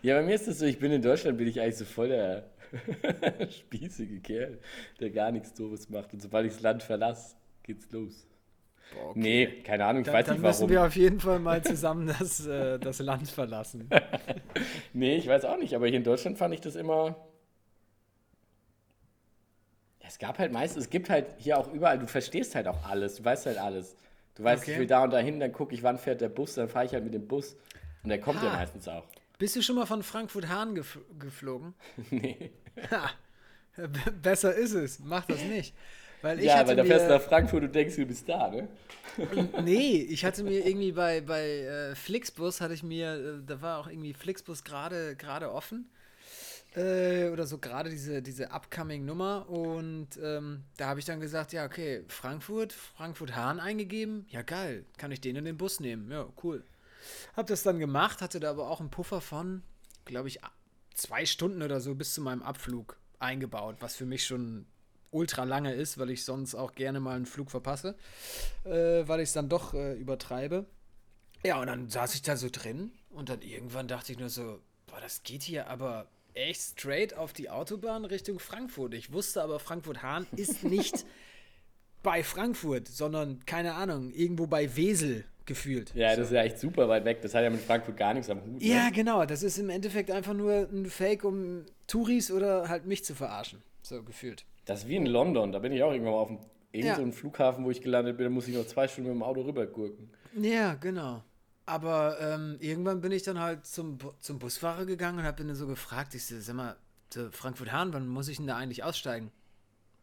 [0.02, 2.08] Ja, bei mir ist das so, ich bin in Deutschland, bin ich eigentlich so voll
[2.08, 2.44] der
[3.50, 4.58] spießige Kerl,
[4.98, 6.12] der gar nichts Doofes macht.
[6.12, 8.26] Und sobald ich das Land verlasse, geht's los.
[8.94, 10.70] Boah, Nee, keine Ahnung, ich Dann, weiß dann nicht müssen warum.
[10.70, 13.88] wir auf jeden Fall mal zusammen das, äh, das Land verlassen.
[14.92, 17.16] Nee, ich weiß auch nicht, aber hier in Deutschland fand ich das immer.
[20.00, 22.84] Ja, es gab halt meistens, es gibt halt hier auch überall, du verstehst halt auch
[22.84, 23.96] alles, du weißt halt alles.
[24.34, 24.72] Du weißt, Okay.
[24.72, 26.92] ich will da und dahin, dann gucke ich, wann fährt der Bus, dann fahre ich
[26.92, 27.56] halt mit dem Bus.
[28.02, 28.56] Und der kommt ja Ah.
[28.56, 29.04] meistens auch.
[29.38, 31.74] Bist du schon mal von Frankfurt-Hahn gef geflogen?
[32.10, 32.50] nee.
[32.90, 33.10] Ha,
[34.22, 34.98] besser ist es.
[35.00, 35.74] Mach das nicht.
[36.22, 38.48] Weil ich ja, hatte weil da fährst du nach Frankfurt und denkst, du bist da,
[38.48, 38.68] ne?
[39.64, 43.78] Nee, ich hatte mir irgendwie bei, bei äh, Flixbus, hatte ich mir, äh, da war
[43.80, 45.90] auch irgendwie Flixbus gerade offen.
[46.74, 49.48] Äh, oder so gerade diese, diese Upcoming-Nummer.
[49.48, 54.26] Und ähm, da habe ich dann gesagt, ja, okay, Frankfurt, Frankfurt-Hahn eingegeben.
[54.28, 56.10] Ja, geil, kann ich den in den Bus nehmen.
[56.10, 56.64] Ja, cool.
[57.36, 59.62] Hab das dann gemacht, hatte da aber auch einen Puffer von,
[60.04, 60.40] glaube ich,
[60.94, 64.66] zwei Stunden oder so bis zu meinem Abflug eingebaut, was für mich schon
[65.10, 67.96] ultra lange ist, weil ich sonst auch gerne mal einen Flug verpasse,
[68.64, 70.66] äh, weil ich es dann doch äh, übertreibe.
[71.44, 74.60] Ja, und dann saß ich da so drin und dann irgendwann dachte ich nur so,
[74.86, 78.94] boah, das geht hier aber echt straight auf die Autobahn Richtung Frankfurt.
[78.94, 81.04] Ich wusste aber, Frankfurt-Hahn ist nicht
[82.02, 85.92] bei Frankfurt, sondern, keine Ahnung, irgendwo bei Wesel gefühlt.
[85.94, 87.20] Ja, das ist ja echt super weit weg.
[87.22, 88.62] Das hat ja mit Frankfurt gar nichts am Hut.
[88.62, 88.92] Ja, Ne?
[88.92, 89.24] genau.
[89.26, 93.62] Das ist im Endeffekt einfach nur ein Fake, um Touris oder halt mich zu verarschen.
[93.82, 94.44] So gefühlt.
[94.64, 95.50] Das ist wie in London.
[95.52, 96.38] Da bin ich auch irgendwann mal auf dem
[96.70, 96.96] irgend Ja.
[96.96, 98.24] so Flughafen, wo ich gelandet bin.
[98.24, 100.08] Da muss ich noch zwei Stunden mit dem Auto rübergurken.
[100.40, 101.22] Ja, genau.
[101.64, 105.66] Aber ähm, irgendwann bin ich dann halt zum, zum Busfahrer gegangen und habe ihn so
[105.66, 106.76] gefragt, ich so, sag mal,
[107.30, 109.30] Frankfurt-Hahn, wann muss ich denn da eigentlich aussteigen?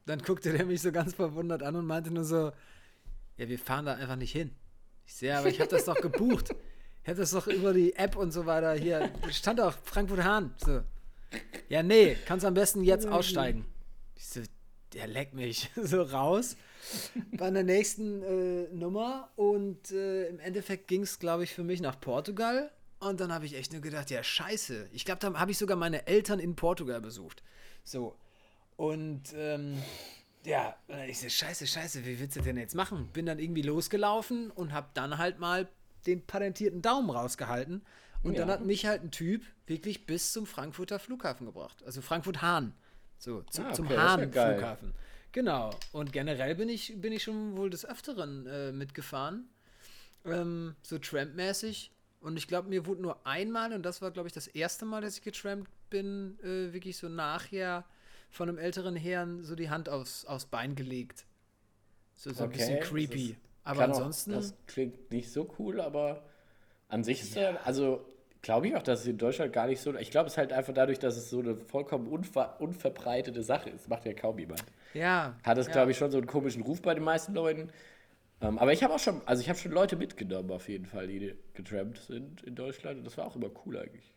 [0.05, 2.51] Dann guckte der mich so ganz verwundert an und meinte nur so,
[3.37, 4.51] ja, wir fahren da einfach nicht hin.
[5.05, 6.51] Ich sehe, aber ich habe das doch gebucht.
[7.03, 9.09] Ich habe das doch über die App und so weiter hier.
[9.31, 10.53] Stand auch Frankfurt-Hahn.
[10.57, 10.81] So.
[11.67, 13.65] Ja, nee, kannst am besten jetzt aussteigen.
[14.15, 14.41] Ich so,
[14.93, 16.55] der leckt mich so raus
[17.33, 21.81] bei der nächsten äh, Nummer und äh, im Endeffekt ging es, glaube ich, für mich
[21.81, 22.71] nach Portugal.
[22.99, 24.89] Und dann habe ich echt nur gedacht, ja, scheiße.
[24.91, 27.43] Ich glaube, da habe ich sogar meine Eltern in Portugal besucht.
[27.83, 28.15] So.
[28.75, 29.81] Und ähm,
[30.45, 33.09] ja, dann ich so, scheiße, scheiße, wie willst du denn jetzt machen?
[33.13, 35.67] Bin dann irgendwie losgelaufen und habe dann halt mal
[36.07, 37.83] den patentierten Daumen rausgehalten.
[38.21, 38.55] Und dann Ja.
[38.55, 41.83] hat mich halt ein Typ wirklich bis zum Frankfurter Flughafen gebracht.
[41.85, 42.73] Also Frankfurt-Hahn.
[43.19, 44.31] So, zu, Ah, zum okay, ja geil.
[44.53, 44.93] Hahn-Flughafen.
[45.33, 45.69] Genau.
[45.91, 49.47] Und generell bin ich, bin ich schon wohl des Öfteren äh, mitgefahren.
[50.25, 51.91] Ähm, so trampmäßig.
[52.21, 55.01] Und ich glaube, mir wurde nur einmal, und das war, glaube ich, das erste Mal,
[55.01, 57.85] dass ich getrampt bin, äh, wirklich so nachher
[58.31, 61.25] von einem älteren Herrn so die Hand aufs, aufs Bein gelegt.
[62.15, 63.29] So, so ein bisschen Okay, creepy.
[63.31, 64.31] ist- Aber Kann auch- ansonsten.
[64.31, 66.23] das klingt nicht so cool, aber
[66.87, 68.05] an sich ist ja, also
[68.41, 69.95] glaube ich auch, dass es in Deutschland gar nicht so.
[69.95, 73.69] Ich glaube, es ist halt einfach dadurch, dass es so eine vollkommen unver, unverbreitete Sache
[73.69, 73.87] ist.
[73.89, 74.63] Macht ja kaum jemand.
[74.93, 75.35] ja.
[75.43, 75.73] Hat es, ja.
[75.73, 77.69] glaube ich, schon so einen komischen Ruf bei den meisten Leuten.
[78.41, 81.07] Ähm, aber ich habe auch schon, also ich habe schon Leute mitgenommen, auf jeden Fall,
[81.07, 82.99] die getrampt sind in Deutschland.
[82.99, 84.13] Und das war auch immer cool eigentlich.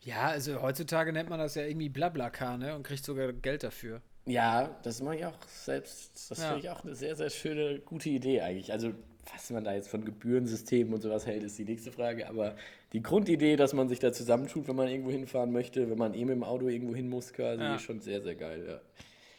[0.00, 2.76] Ja, also heutzutage nennt man das ja irgendwie Blablacar, ne?
[2.76, 4.00] Und kriegt sogar Geld dafür.
[4.26, 6.30] Ja, das mache ich auch selbst.
[6.30, 6.44] Das Ja.
[6.48, 8.70] finde ich auch eine sehr, sehr schöne, gute Idee eigentlich.
[8.72, 8.92] Also,
[9.32, 12.28] was man da jetzt von Gebührensystemen und sowas hält, ist die nächste Frage.
[12.28, 12.56] Aber
[12.92, 16.24] die Grundidee, dass man sich da zusammentut, wenn man irgendwo hinfahren möchte, wenn man eh
[16.24, 17.76] mit dem Auto irgendwo hin muss, quasi, Ja.
[17.76, 18.64] ist schon sehr, sehr geil.
[18.68, 18.80] Ja.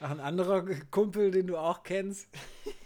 [0.02, 2.28] Ach, ein anderer Kumpel, den du auch kennst,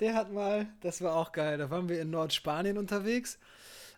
[0.00, 3.38] der hat mal, das war auch geil, da waren wir in Nordspanien unterwegs,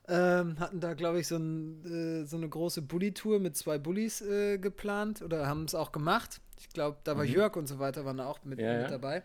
[0.09, 4.21] ähm, hatten da, glaube ich, so, ein, äh, so eine große Bulli-Tour mit zwei Bullis
[4.23, 6.41] äh, geplant oder haben es auch gemacht.
[6.59, 8.89] Ich glaube, da war Jörg und so weiter, waren da auch mit, Ja, mit ja.
[8.89, 9.23] dabei.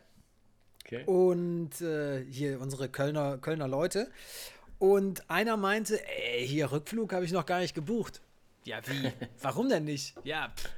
[0.87, 1.03] Okay.
[1.05, 4.09] Und äh, hier unsere Kölner, Kölner Leute.
[4.79, 8.21] Und einer meinte, ey, hier Rückflug habe ich noch gar nicht gebucht.
[8.63, 9.11] Ja, wie?
[9.41, 10.15] Warum denn nicht?
[10.23, 10.69] Ja, pff,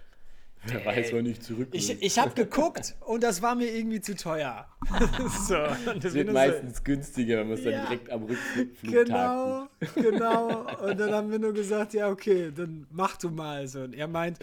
[0.65, 4.13] Wer weiß, wann ich zurück ich, ich habe geguckt und das war mir irgendwie zu
[4.15, 4.67] teuer.
[5.47, 5.55] so,
[5.93, 7.85] bin wird meistens günstiger, wenn man es dann Ja.
[7.85, 10.65] direkt am Rückflug so, genau, genau.
[10.85, 13.81] Und dann haben wir nur gesagt, ja, okay, dann mach du mal so.
[13.81, 14.39] Und er meint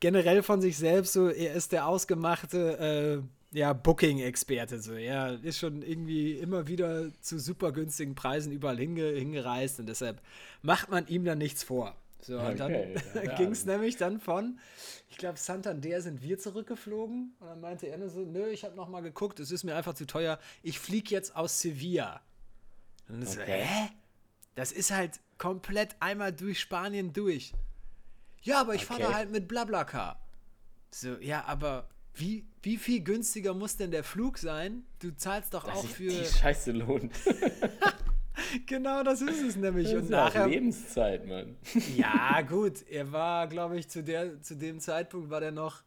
[0.00, 4.80] generell von sich selbst so, er ist der ausgemachte äh, ja, Booking-Experte.
[4.80, 4.92] So.
[4.94, 10.20] Er ist schon irgendwie immer wieder zu super günstigen Preisen überall hinge hingereist und deshalb
[10.62, 11.96] macht man ihm dann nichts vor.
[12.22, 14.58] So, und Okay, dann ja, ging es nämlich dann von,
[15.08, 17.34] ich glaube, Santander sind wir zurückgeflogen.
[17.40, 19.74] Und dann meinte er nur so, nö, ich habe noch mal geguckt, es ist mir
[19.74, 20.38] einfach zu teuer.
[20.62, 22.20] Ich fliege jetzt aus Sevilla.
[23.08, 23.62] Und ich so, Okay.
[23.64, 23.90] hä?
[24.54, 27.54] Das ist halt komplett einmal durch Spanien durch.
[28.42, 29.12] Ja, aber ich fahre Okay.
[29.12, 30.20] da halt mit Blablacar.
[30.90, 34.84] So, ja, aber wie, wie viel günstiger muss denn der Flug sein?
[34.98, 36.10] Du zahlst doch Dass auch für.
[36.10, 37.12] die Scheiße lohnt.
[38.66, 39.86] Genau, das ist es nämlich.
[39.86, 40.48] Das Und ist ja auch nachher.
[40.48, 41.56] Lebenszeit, Mann.
[41.96, 45.82] Ja, gut, er war, glaube ich, zu, der, zu dem Zeitpunkt war der noch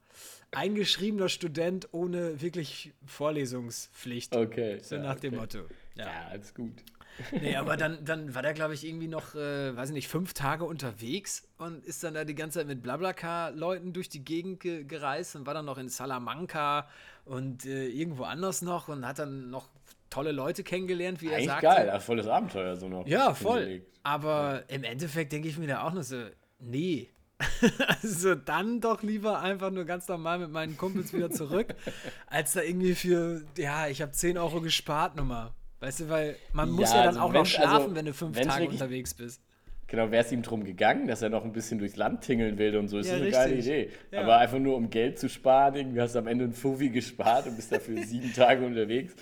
[0.52, 4.36] eingeschriebener Student ohne wirklich Vorlesungspflicht.
[4.36, 4.80] Okay.
[4.82, 5.42] So ja, nach dem okay.
[5.42, 5.60] Motto.
[5.96, 6.84] Ja, alles gut.
[7.32, 10.34] Nee, aber dann, dann war der, glaube ich, irgendwie noch, äh, weiß ich nicht, fünf
[10.34, 14.84] Tage unterwegs und ist dann da die ganze Zeit mit Blablacar-Leuten durch die Gegend ge
[14.84, 16.88] gereist und war dann noch in Salamanca
[17.26, 19.70] und äh, irgendwo anders noch und hat dann noch
[20.10, 21.66] tolle Leute kennengelernt, wie er Eigentlich sagte.
[21.66, 23.08] geil, ja, volles Abenteuer so noch.
[23.08, 23.60] Ja, voll.
[23.60, 24.00] hingelegt.
[24.04, 26.18] Aber im Endeffekt denke ich mir da auch nur so,
[26.60, 27.10] nee.
[28.02, 31.74] also dann doch lieber einfach nur ganz normal mit meinen Kumpels wieder zurück,
[32.28, 35.52] als da irgendwie für, ja, ich habe 10 Euro gespart nochmal.
[35.84, 38.06] Weißt du, weil man muss Ja, ja dann also auch noch wenn's- schlafen, also wenn
[38.06, 39.42] du fünf Tage wirklich- unterwegs bist.
[39.88, 42.78] Genau, wäre es ihm drum gegangen, dass er noch ein bisschen durchs Land tingeln will
[42.78, 43.56] und so, ist Ja, eine geile.
[43.56, 43.90] Idee.
[44.12, 44.22] Ja.
[44.22, 47.48] Aber einfach nur um Geld zu sparen, irgendwie hast du am Ende einen Fuffi gespart
[47.48, 49.14] und bist dafür sieben Tage unterwegs.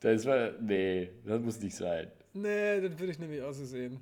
[0.00, 2.06] Das war, nee, das muss nicht sein.
[2.32, 3.98] Nee, das würde ich nämlich auch so sehen.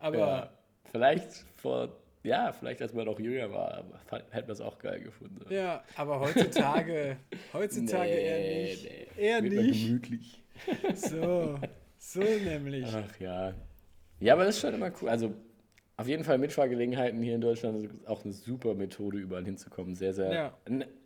[0.00, 0.50] Aber Ja,
[0.90, 3.84] vielleicht vor, ja, vielleicht als man noch jünger war,
[4.30, 5.46] hätte man es auch geil gefunden.
[5.48, 7.16] ja, aber heutzutage,
[7.52, 8.90] heutzutage eher nicht.
[9.16, 9.86] Eher Wird nicht.
[9.86, 10.41] gemütlich.
[10.94, 11.58] So,
[11.98, 12.86] so nämlich.
[12.92, 13.54] Ach ja.
[14.20, 15.08] Ja, aber das ist schon immer cool.
[15.08, 15.34] Also
[15.96, 19.94] auf jeden Fall Mitfahrgelegenheiten hier in Deutschland ist auch eine super Methode, überall hinzukommen.
[19.94, 20.32] Sehr, sehr.
[20.32, 20.58] Ja.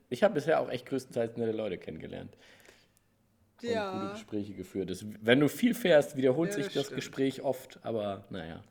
[0.09, 2.37] Ich habe bisher auch echt größtenteils nette Leute kennengelernt.
[3.69, 4.13] Und gute Ja.
[4.13, 4.91] Gespräche geführt.
[4.91, 6.97] Das, wenn du viel fährst, wiederholt Ja, sich das das stimmt.
[6.97, 8.63] Gespräch oft, aber naja.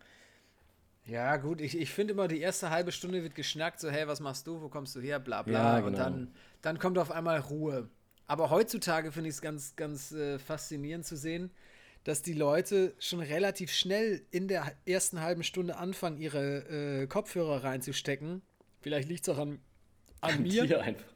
[1.05, 4.19] Ja, gut, ich, ich finde immer, die erste halbe Stunde wird geschnackt, so, hey, was
[4.21, 5.77] machst du, wo kommst du her, bla bla.
[5.79, 5.97] Ja, Und genau.
[5.97, 7.89] dann, dann kommt auf einmal Ruhe.
[8.27, 11.51] Aber heutzutage finde ich es ganz, ganz äh, faszinierend zu sehen,
[12.03, 17.63] dass die Leute schon relativ schnell in der ersten halben Stunde anfangen, ihre äh, Kopfhörer
[17.63, 18.41] reinzustecken.
[18.81, 19.59] Vielleicht liegt es auch an,
[20.21, 20.63] an mir.
[20.63, 21.07] Hier einfach.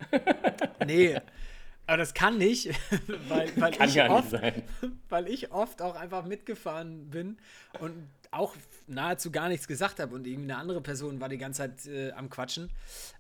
[0.86, 1.16] Nee,
[1.90, 2.70] aber das kann nicht,
[3.30, 4.62] weil, weil, Kann ich nicht oft, sein.
[5.10, 7.38] weil ich oft auch einfach mitgefahren bin
[7.80, 11.62] und auch nahezu gar nichts gesagt habe und irgendwie eine andere Person war die ganze
[11.62, 12.70] Zeit äh, am Quatschen.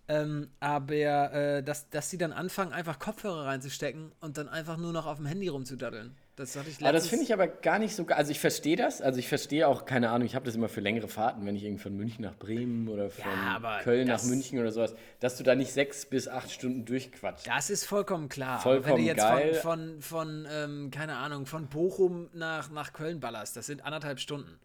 [0.07, 0.93] Ähm, aber
[1.33, 5.17] äh, dass, dass sie dann anfangen, einfach Kopfhörer reinzustecken und dann einfach nur noch auf
[5.17, 6.15] dem Handy rumzudaddeln.
[6.39, 8.05] Das hatte ich Aber das finde ich aber gar nicht so.
[8.07, 9.01] Also ich verstehe das.
[9.01, 11.65] Also ich verstehe auch, keine Ahnung, ich habe das immer für längere Fahrten, wenn ich
[11.65, 15.43] irgendwie von München nach Bremen oder von aber Köln nach München oder sowas, dass du
[15.43, 17.45] da nicht sechs bis acht Stunden durchquatscht.
[17.45, 18.61] Das ist vollkommen klar.
[18.61, 19.53] Vollkommen wenn du jetzt geil.
[19.55, 24.21] von, von, von ähm, keine Ahnung, von Bochum nach, nach Köln ballerst, das sind anderthalb
[24.21, 24.59] Stunden.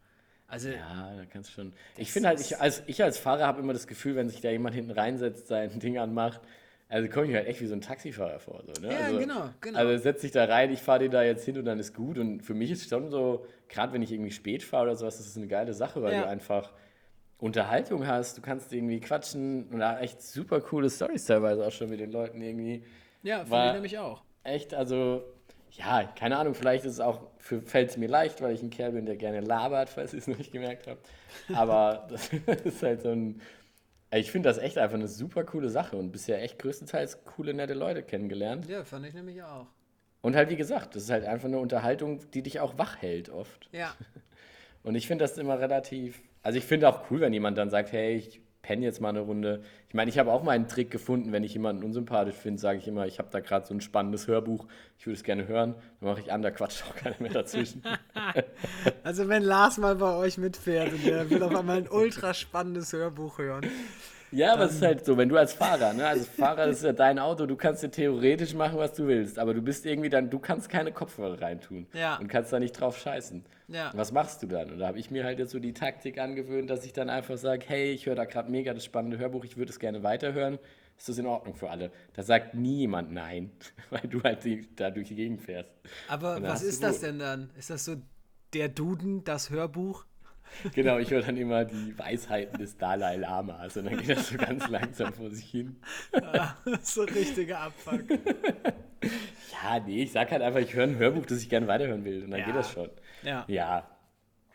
[0.46, 1.72] Also, Ja, da kannst du schon.
[1.96, 4.50] Ich finde halt, ich als, ich als Fahrer habe immer das Gefühl, wenn sich da
[4.50, 6.40] jemand hinten reinsetzt, sein Ding anmacht,
[6.88, 8.62] also komme ich mir halt echt wie so ein Taxifahrer vor.
[8.66, 8.92] So, ne?
[8.92, 9.78] Ja, also, genau, genau.
[9.78, 12.18] Also setz dich da rein, ich fahre dir da jetzt hin und dann ist gut.
[12.18, 15.26] Und für mich ist schon so, gerade wenn ich irgendwie spät fahre oder sowas, das
[15.26, 16.22] ist eine geile Sache, weil Ja.
[16.22, 16.72] du einfach
[17.38, 21.90] Unterhaltung hast, du kannst irgendwie quatschen und da echt super coole Stories teilweise auch schon
[21.90, 22.84] mit den Leuten irgendwie.
[23.22, 24.22] ja, finde war- ich nämlich auch.
[24.44, 25.24] Echt, also,
[25.72, 28.92] ja, keine Ahnung, vielleicht ist es auch, fällt es mir leicht, weil ich ein Kerl
[28.92, 31.06] bin, der gerne labert, falls ihr es noch nicht gemerkt habt.
[31.54, 32.30] Aber das
[32.64, 33.40] ist halt so ein.
[34.14, 37.74] Ich finde das echt einfach eine super coole Sache und bisher echt größtenteils coole, nette
[37.74, 38.68] Leute kennengelernt.
[38.68, 39.66] Ja, fand ich nämlich auch.
[40.20, 43.28] Und halt, wie gesagt, das ist halt einfach eine Unterhaltung, die dich auch wach hält
[43.28, 43.68] oft.
[43.72, 43.94] Ja,
[44.84, 46.22] Und ich finde das immer relativ.
[46.42, 49.20] Also, ich finde auch cool, wenn jemand dann sagt, hey, ich penne jetzt mal eine
[49.20, 49.62] Runde.
[49.88, 52.78] Ich meine, ich habe auch mal einen Trick gefunden, wenn ich jemanden unsympathisch finde, sage
[52.78, 54.66] ich immer, ich habe da gerade so ein spannendes Hörbuch,
[54.98, 55.74] ich würde es gerne hören.
[56.00, 57.82] Dann mache ich an, da quatscht auch keiner mehr dazwischen.
[59.04, 62.94] also wenn Lars mal bei euch mitfährt und der will auf einmal ein ultra spannendes
[62.94, 63.66] Hörbuch hören.
[64.34, 66.84] Ja, aber es ist halt so, wenn du als Fahrer, ne, also Fahrer, das ist
[66.84, 70.08] ja dein Auto, du kannst dir theoretisch machen, was du willst, aber du bist irgendwie
[70.08, 72.16] dann, du kannst keine Kopfhörer reintun Ja.
[72.18, 73.44] und kannst da nicht drauf scheißen.
[73.68, 73.92] Ja.
[73.94, 74.70] Was machst du dann?
[74.72, 77.38] Und da habe ich mir halt jetzt so die Taktik angewöhnt, dass ich dann einfach
[77.38, 80.58] sage, hey, ich höre da gerade mega das spannende Hörbuch, ich würde es gerne weiterhören.
[80.98, 81.90] Ist das in Ordnung für alle?
[82.14, 83.50] Da sagt nie jemand nein,
[83.90, 85.70] weil du halt die, da durch die Gegend fährst.
[86.08, 87.50] Aber was ist das denn dann?
[87.58, 87.96] Ist das so
[88.52, 90.04] der Duden, das Hörbuch?
[90.74, 94.36] Genau, ich höre dann immer die Weisheiten des Dalai Lamas und dann geht das so
[94.36, 95.76] ganz langsam vor sich hin.
[96.82, 98.02] so richtiger Abfuck.
[99.62, 102.24] Ja, nee, ich sag halt einfach, ich höre ein Hörbuch, das ich gerne weiterhören will
[102.24, 102.46] und dann Ja.
[102.46, 102.90] geht das schon.
[103.22, 103.44] Ja.
[103.48, 103.88] Ja,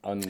[0.02, 0.28] und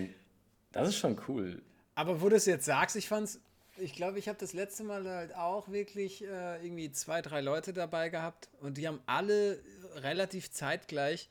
[0.71, 1.61] das ist schon cool.
[1.95, 3.39] Aber wo du es jetzt sagst, ich fand's,
[3.77, 7.73] ich glaube, ich habe das letzte Mal halt auch wirklich äh, irgendwie zwei, drei Leute
[7.73, 9.59] dabei gehabt und die haben alle
[9.95, 11.29] relativ zeitgleich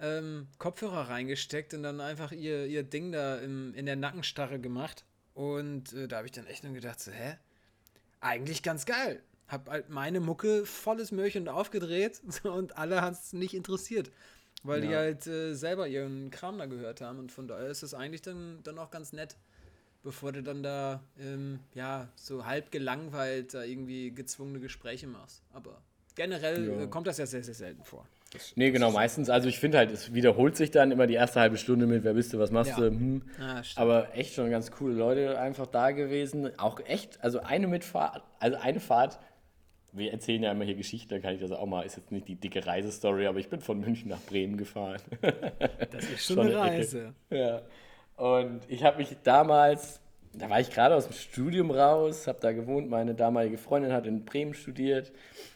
[0.00, 5.04] ähm, Kopfhörer reingesteckt und dann einfach ihr, ihr Ding da im, in der Nackenstarre gemacht.
[5.34, 7.36] Und äh, da habe ich dann echt nur gedacht, so, hä?
[8.20, 9.22] Eigentlich ganz geil.
[9.48, 14.10] Hab halt meine Mucke volles Möhrchen aufgedreht und alle hat es nicht interessiert.
[14.62, 14.98] Weil die Ja.
[14.98, 18.62] halt äh, selber ihren Kram da gehört haben und von daher ist es eigentlich dann,
[18.62, 19.36] dann auch ganz nett
[20.02, 25.42] bevor du dann da, ähm, ja, so halb gelangweilt da irgendwie gezwungene Gespräche machst.
[25.52, 25.82] Aber
[26.14, 26.82] generell Ja.
[26.84, 28.06] äh, kommt das ja sehr, sehr selten vor.
[28.54, 31.56] Nee, genau, meistens, also ich finde halt, es wiederholt sich dann immer die erste halbe
[31.56, 32.76] Stunde mit, wer bist du, was machst Ja.
[32.78, 33.22] du, hm.
[33.40, 33.78] Ah, stimmt.
[33.78, 36.50] Aber echt schon ganz coole Leute einfach da gewesen.
[36.58, 39.18] Auch echt, also eine Mitfahrt, also eine Fahrt,
[39.92, 42.28] wir erzählen ja immer hier Geschichten, da kann ich das auch mal, ist jetzt nicht
[42.28, 45.00] die dicke Reisestory, aber ich bin von München nach Bremen gefahren.
[45.90, 46.60] Das ist schon schon eine Ecke.
[46.60, 47.14] Reise.
[47.30, 47.62] Ja.
[48.16, 50.00] Und ich habe mich damals,
[50.32, 54.06] da war ich gerade aus dem Studium raus, habe da gewohnt, meine damalige Freundin hat
[54.06, 55.12] in Bremen studiert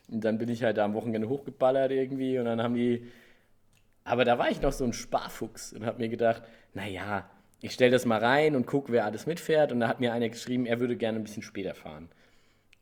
[0.08, 3.10] und dann bin ich halt da am Wochenende hochgeballert irgendwie und dann haben die,
[4.04, 6.42] aber da war ich noch so ein Sparfuchs und habe mir gedacht,
[6.74, 10.12] naja, ich stelle das mal rein und gucke, wer alles mitfährt und da hat mir
[10.12, 12.08] einer geschrieben, er würde gerne ein bisschen später fahren.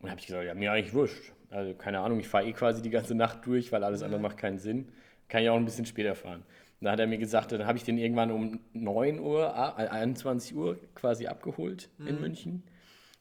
[0.01, 1.33] Und habe ich gesagt, ja, mir eigentlich wurscht.
[1.51, 4.39] Also keine Ahnung, ich fahre eh quasi die ganze Nacht durch, weil alles andere macht
[4.39, 4.89] keinen Sinn.
[5.29, 6.43] Kann ich auch ein bisschen später fahren.
[6.83, 9.77] Und da hat er mir gesagt, dann habe ich den irgendwann um 9 Uhr, ah,
[9.77, 12.65] 21 Uhr quasi abgeholt in München.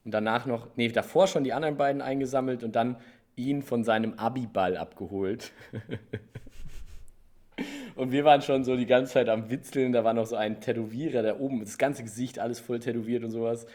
[0.04, 2.98] Und danach noch, nee, davor schon die anderen beiden eingesammelt und dann
[3.36, 5.52] ihn von seinem Abiball abgeholt.
[7.96, 9.92] Und wir waren schon so die ganze Zeit am Witzeln.
[9.92, 13.30] Da war noch so ein Tätowierer, der oben, das ganze Gesicht alles voll tätowiert und
[13.30, 13.68] sowas.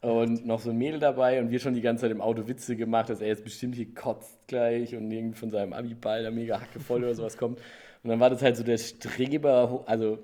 [0.00, 2.74] Und noch so ein Mädel dabei und wir schon die ganze Zeit im Auto Witze
[2.74, 6.60] gemacht, dass er jetzt bestimmt hier kotzt gleich und irgend von seinem Abiball da mega
[6.60, 7.60] hackevoll oder sowas kommt.
[8.02, 10.18] Und dann war das halt so der Streber, also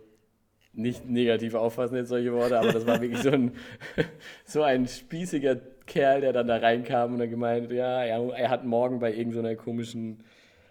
[0.72, 3.52] nicht negativ auffassen jetzt solche Worte, aber das war wirklich so ein,
[4.44, 5.56] so ein spießiger
[5.86, 9.54] Kerl, der dann da reinkam und dann gemeint, ja, er, er hat morgen bei irgendeiner
[9.54, 10.24] komischen,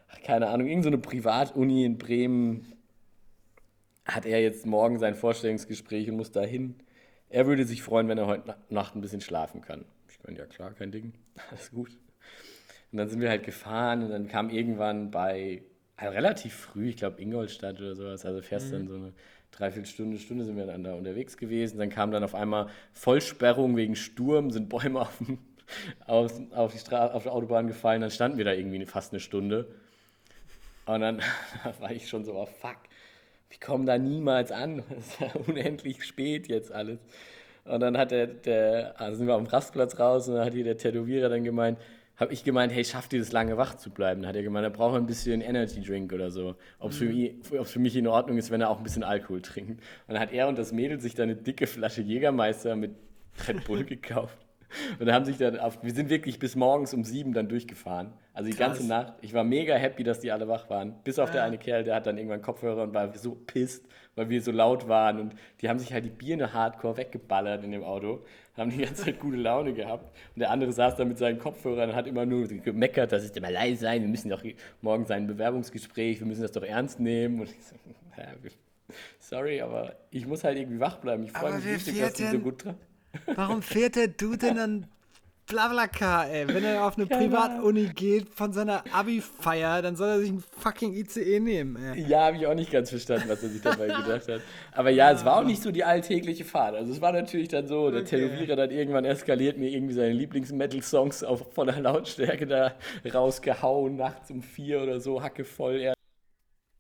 [0.10, 2.74] ach, keine Ahnung, irgendeine Privatuni in Bremen,
[4.06, 6.76] hat er jetzt morgen sein Vorstellungsgespräch und muss da hin.
[7.30, 9.86] Er würde sich freuen, wenn er heute Na- Nacht ein bisschen schlafen kann.
[10.10, 11.13] Ich meine, ja klar, kein Ding,
[11.52, 11.98] alles gut.
[12.92, 15.63] Und dann sind wir halt gefahren und dann kam irgendwann bei,
[15.97, 19.13] also relativ früh, ich glaube Ingolstadt oder sowas, also fährst dann so eine
[19.51, 21.77] Dreiviertelstunde, Stunde sind wir dann da unterwegs gewesen.
[21.77, 25.38] Dann kam dann auf einmal Vollsperrung wegen Sturm, sind Bäume auf, dem-
[26.06, 29.19] auf, auf, die Stra auf der Autobahn gefallen, dann standen wir da irgendwie fast eine
[29.19, 29.67] Stunde.
[30.86, 31.21] Und dann
[31.79, 32.77] war ich schon so, oh fuck,
[33.49, 34.84] wir kommen da niemals an.
[34.97, 36.99] Es ist ja unendlich spät jetzt alles.
[37.65, 40.53] Und dann hat der, der also sind wir auf dem Rastplatz raus und dann hat
[40.53, 41.77] hier der Tätowierer dann gemeint,
[42.15, 44.21] habe ich gemeint, hey, schafft ihr das lange wach zu bleiben?
[44.21, 46.56] Dann hat er gemeint, er braucht ein bisschen Energy Drink oder so.
[46.80, 49.04] Ob es für, ihn- ob's für mich in Ordnung ist, wenn er auch ein bisschen
[49.04, 49.82] Alkohol trinkt.
[50.08, 52.91] Und dann hat er und das Mädel sich da eine dicke Flasche Jägermeister mit
[53.47, 54.38] Red Bull gekauft.
[54.99, 58.13] Und da haben sich dann auf, wir sind wirklich bis morgens um sieben dann durchgefahren.
[58.33, 58.77] Also die Krass.
[58.77, 59.13] ganze Nacht.
[59.21, 60.95] Ich war mega happy, dass die alle wach waren.
[61.03, 61.47] Bis auf der Ja.
[61.47, 64.88] eine Kerl, der hat dann irgendwann Kopfhörer und war so pisst, weil wir so laut
[64.88, 65.19] waren.
[65.19, 68.23] Und die haben sich halt die Birne hardcore weggeballert in dem Auto.
[68.57, 70.15] Haben die ganze Zeit gute Laune gehabt.
[70.36, 73.31] Und der andere saß da mit seinen Kopfhörern und hat immer nur gemeckert, dass es
[73.31, 74.01] immer leise sein.
[74.01, 74.43] Wir müssen doch
[74.81, 77.39] morgen sein Bewerbungsgespräch, wir müssen das doch ernst nehmen.
[77.41, 77.75] Und ich so,
[78.17, 78.27] ja,
[79.19, 81.23] sorry, aber ich muss halt irgendwie wach bleiben.
[81.23, 82.75] Ich freue mich richtig, dass die so gut dran.
[83.36, 84.88] Warum fährt der Dude denn dann
[85.45, 86.47] Blablacar, ey?
[86.47, 90.93] Wenn er auf eine Privatuni geht von seiner Abi-Feier, dann soll er sich einen fucking
[90.93, 92.02] ICE nehmen, ey.
[92.08, 94.41] Ja, habe ich auch nicht ganz verstanden, was er sich dabei gedacht hat.
[94.71, 96.76] Aber ja, es war auch nicht so die alltägliche Fahrt.
[96.76, 98.30] Also es war natürlich dann so, der Okay.
[98.30, 102.73] Tätowierer dann irgendwann eskaliert mir irgendwie seine Lieblings-Metal-Songs auf voller Lautstärke da
[103.13, 105.82] rausgehauen, nachts um vier oder so, hacke voll.
[105.82, 105.93] Er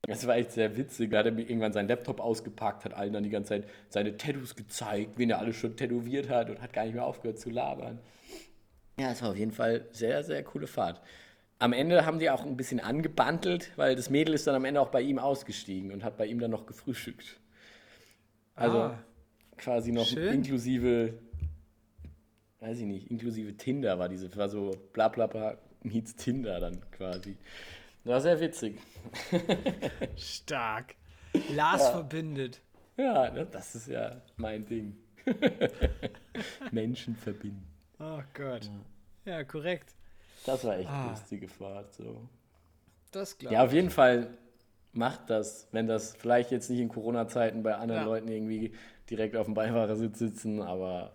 [0.07, 1.11] das war echt sehr witzig.
[1.11, 4.17] Da hat er mir irgendwann seinen Laptop ausgepackt, hat allen dann die ganze Zeit seine
[4.17, 7.49] Tattoos gezeigt, wen er alles schon tätowiert hat und hat gar nicht mehr aufgehört zu
[7.49, 7.99] labern.
[8.99, 11.01] Ja, es war auf jeden Fall sehr, sehr coole Fahrt.
[11.59, 14.81] Am Ende haben die auch ein bisschen angebandelt, weil das Mädel ist dann am Ende
[14.81, 17.39] auch bei ihm ausgestiegen und hat bei ihm dann noch gefrühstückt.
[18.55, 19.03] Also Ah.
[19.57, 20.33] quasi noch Schön.
[20.33, 21.13] inklusive,
[22.59, 26.79] weiß ich nicht, inklusive Tinder war diese, war so bla bla bla meets Tinder dann
[26.91, 27.37] quasi.
[28.03, 28.79] War sehr witzig.
[30.17, 30.95] Stark.
[31.55, 32.61] Lars verbindet.
[32.97, 34.95] Ja, ne, das ist ja mein Ding.
[36.71, 37.65] Menschen verbinden.
[37.99, 38.69] Oh Gott.
[39.25, 39.93] Ja, korrekt.
[40.45, 41.03] Das war echt Ah.
[41.03, 41.93] eine lustige Fahrt.
[41.93, 42.27] So.
[43.11, 44.37] Das glaube Ja, auf jeden Fall
[44.91, 48.07] macht das, wenn das vielleicht jetzt nicht in Corona-Zeiten bei anderen Ja.
[48.07, 48.73] Leuten irgendwie
[49.09, 51.13] direkt auf dem Beifahrersitz sitzen, aber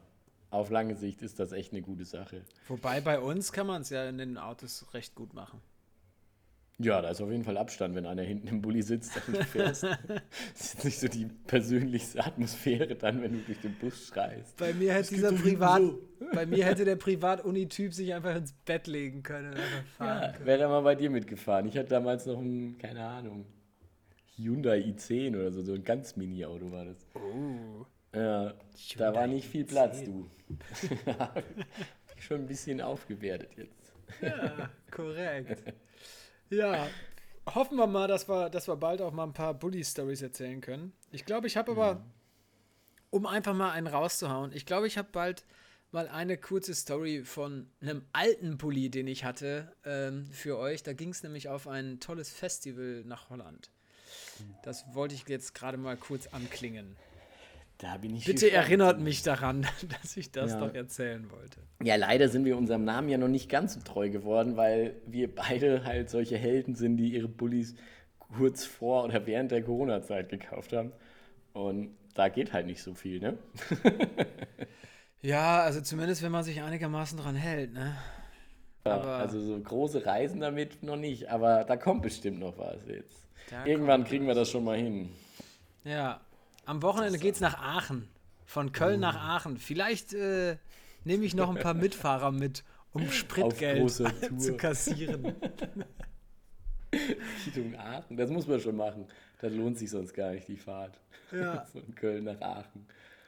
[0.51, 2.43] auf lange Sicht ist das echt eine gute Sache.
[2.69, 5.61] Wobei bei uns kann man es ja in den Autos recht gut machen.
[6.81, 9.45] Ja, da ist auf jeden Fall Abstand, wenn einer hinten im Bulli sitzt und du
[9.45, 9.83] fährst.
[9.83, 14.57] Das ist nicht so die persönlichste Atmosphäre dann, wenn du durch den Bus schreist.
[14.59, 16.01] Bei mir hätte dieser Privat, so.
[16.33, 20.33] bei mir hätte der Privat-Uni-Typ sich einfach ins Bett legen können und einfach fahren Ja,
[20.33, 20.47] können.
[20.47, 21.67] wäre er mal bei dir mitgefahren.
[21.67, 23.45] Ich hatte damals noch ein, keine Ahnung,
[24.37, 27.05] Hyundai i10 oder so, so ein ganz Mini-Auto war das.
[27.15, 27.87] Oh.
[28.17, 28.55] Ja,
[28.97, 29.67] da war nicht viel i10.
[29.67, 30.31] Platz, du.
[32.21, 33.93] Schon ein bisschen aufgewertet jetzt.
[34.23, 35.63] Ja, korrekt.
[36.51, 36.89] Ja,
[37.55, 40.93] hoffen wir mal, dass wir, dass wir bald auch mal ein paar Bully-Stories erzählen können.
[41.13, 42.05] Ich glaube, ich habe aber,
[43.11, 45.45] um einfach mal einen rauszuhauen, ich glaube, ich habe bald
[45.91, 50.83] mal eine kurze Story von einem alten Bully, den ich hatte, ähm, für euch.
[50.83, 53.71] Da ging es nämlich auf ein tolles Festival nach Holland.
[54.63, 56.97] Das wollte ich jetzt gerade mal kurz anklingen.
[57.79, 59.65] Da bin ich Bitte erinnert mich daran,
[60.03, 60.61] dass ich das Ja.
[60.67, 61.61] doch erzählen wollte.
[61.83, 65.33] Ja, leider sind wir unserem Namen ja noch nicht ganz so treu geworden, weil wir
[65.35, 67.77] beide halt solche Helden sind, die ihre Bullies
[68.19, 70.93] kurz vor oder während der Corona-Zeit gekauft haben.
[71.53, 73.39] Und da geht halt nicht so viel, ne?
[75.21, 77.97] Ja, also zumindest, wenn man sich einigermaßen dran hält, ne?
[78.85, 82.87] Ja, Aber- also so große Reisen damit noch nicht, aber da kommt bestimmt noch was
[82.87, 83.27] jetzt.
[83.65, 85.09] Irgendwann kriegen wir das schon mal hin.
[85.83, 86.21] Ja,
[86.69, 88.09] am Wochenende geht's nach Aachen.
[88.45, 89.57] Von Köln nach Aachen.
[89.57, 90.59] Vielleicht äh,
[91.05, 93.91] nehme ich noch ein paar Mitfahrer mit, um Spritgeld
[94.39, 95.35] zu kassieren.
[97.47, 99.07] Richtung Aachen, das muss man schon machen.
[99.41, 101.01] Das lohnt sich sonst gar nicht, die Fahrt.
[101.33, 101.65] Ja.
[101.73, 102.87] Von Köln nach Aachen.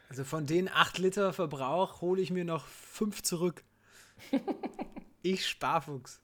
[0.09, 3.63] Also von den 8 Liter Verbrauch hole ich mir noch 5 zurück.
[5.23, 6.21] Ich Sparfuchs.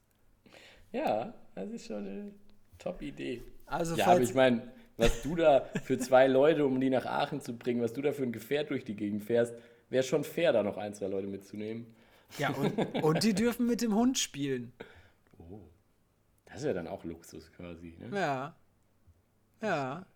[0.91, 2.35] Ja, das ist schon eine
[2.79, 3.43] Top-Idee.
[3.65, 7.41] Also Ja, aber ich meine, was du da für zwei Leute, um die nach Aachen
[7.41, 9.55] zu bringen, was du da für ein Gefährt durch die Gegend fährst,
[9.91, 11.87] wäre schon fair, da noch ein, zwei Leute mitzunehmen.
[12.39, 14.73] ja, und, und die dürfen mit dem Hund spielen.
[16.47, 17.95] Das ist ja dann auch Luxus quasi.
[17.99, 18.17] Ne?
[18.17, 18.57] Ja.
[19.61, 20.07] Ja.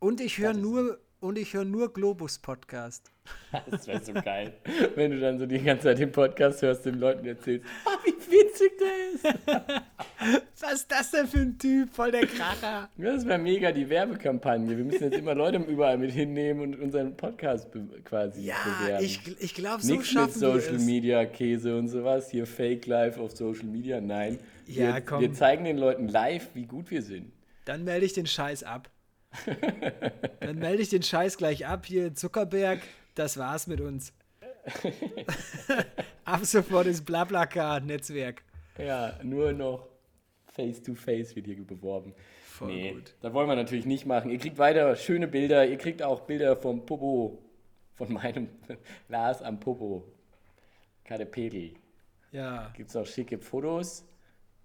[0.00, 3.10] Und ich höre nur und ich höre nur Globus Podcast.
[3.70, 4.54] Das wäre so geil,
[4.94, 8.17] wenn du dann so die ganze Zeit den Podcast hörst, den Leuten erzählst, oh, wie
[8.60, 9.32] witzig der
[9.76, 10.60] ist.
[10.60, 11.92] Was ist das denn für ein Typ?
[11.94, 12.88] Voll der Kracher.
[12.96, 14.76] Das wäre mega die Werbekampagne.
[14.76, 17.68] Wir müssen jetzt immer Leute überall mit hinnehmen und unseren Podcast
[18.04, 19.04] quasi Ja, bewerben.
[19.04, 20.84] ich, ich glaube, so Nichts mit schaffen wir Social es.
[20.84, 22.30] Media Käse und sowas.
[22.30, 24.00] Hier Fake Live auf Social Media.
[24.00, 24.38] Nein.
[24.66, 25.20] Ja, wir, komm.
[25.20, 27.32] wir zeigen den Leuten live, wie gut wir sind.
[27.64, 28.90] Dann melde ich den Scheiß ab.
[30.40, 31.84] Dann melde ich den Scheiß gleich ab.
[31.86, 32.80] Hier, Zuckerberg,
[33.14, 34.12] das war's mit uns.
[36.24, 38.42] ab sofort ist Blablacar-Netzwerk.
[38.78, 39.88] Ja, nur noch
[40.46, 42.14] Face to Face wird hier beworben.
[42.44, 43.14] Voll nee, gut.
[43.20, 44.30] das wollen wir natürlich nicht machen.
[44.30, 45.66] Ihr kriegt weiter schöne Bilder.
[45.66, 47.38] Ihr kriegt auch Bilder vom Popo,
[47.94, 48.48] von meinem
[49.08, 50.04] Lars am Popo.
[51.04, 51.74] Kadepedel.
[52.32, 54.04] Ja, Gibt es auch schicke Fotos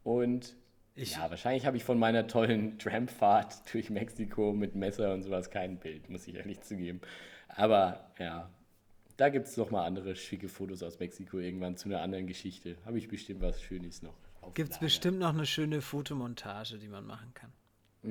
[0.03, 0.55] und
[0.95, 5.49] ich, ja, wahrscheinlich habe ich von meiner tollen Trampfahrt durch Mexiko mit Messer und sowas
[5.49, 7.01] kein Bild, muss ich ehrlich zugeben.
[7.47, 8.49] Aber ja,
[9.17, 12.77] da gibt es nochmal andere schicke Fotos aus Mexiko irgendwann zu einer anderen Geschichte.
[12.85, 14.13] Habe ich bestimmt was Schönes noch.
[14.53, 17.51] Gibt es bestimmt noch eine schöne Fotomontage, die man machen kann.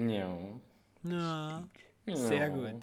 [0.09, 0.39] Ja.
[1.05, 1.65] Ja,
[2.17, 2.49] sehr Ja.
[2.49, 2.83] gut.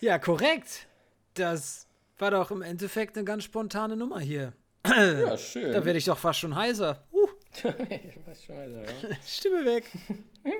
[0.00, 0.86] Ja, korrekt.
[1.34, 1.86] Das
[2.18, 4.52] war doch im Endeffekt eine ganz spontane Nummer hier.
[4.86, 5.72] Ja, schön.
[5.72, 7.02] Da werde ich doch fast schon heiser.
[7.12, 7.26] Uh,
[8.26, 9.16] Was scheiße, ja.
[9.26, 9.84] Stimme weg.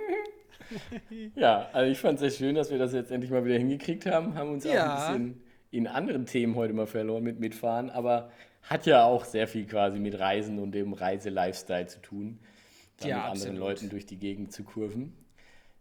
[1.34, 4.06] Ja, also ich fand es sehr schön, dass wir das jetzt endlich mal wieder hingekriegt
[4.06, 4.34] haben.
[4.36, 5.08] Haben uns auch Ja.
[5.08, 8.30] ein bisschen in anderen Themen heute mal verloren mit Mitfahren, aber
[8.62, 12.38] hat ja auch sehr viel quasi mit Reisen und dem Reise-Lifestyle zu tun.
[12.98, 13.58] Da Ja, mit anderen absolut.
[13.58, 15.14] Leuten durch die Gegend zu kurven.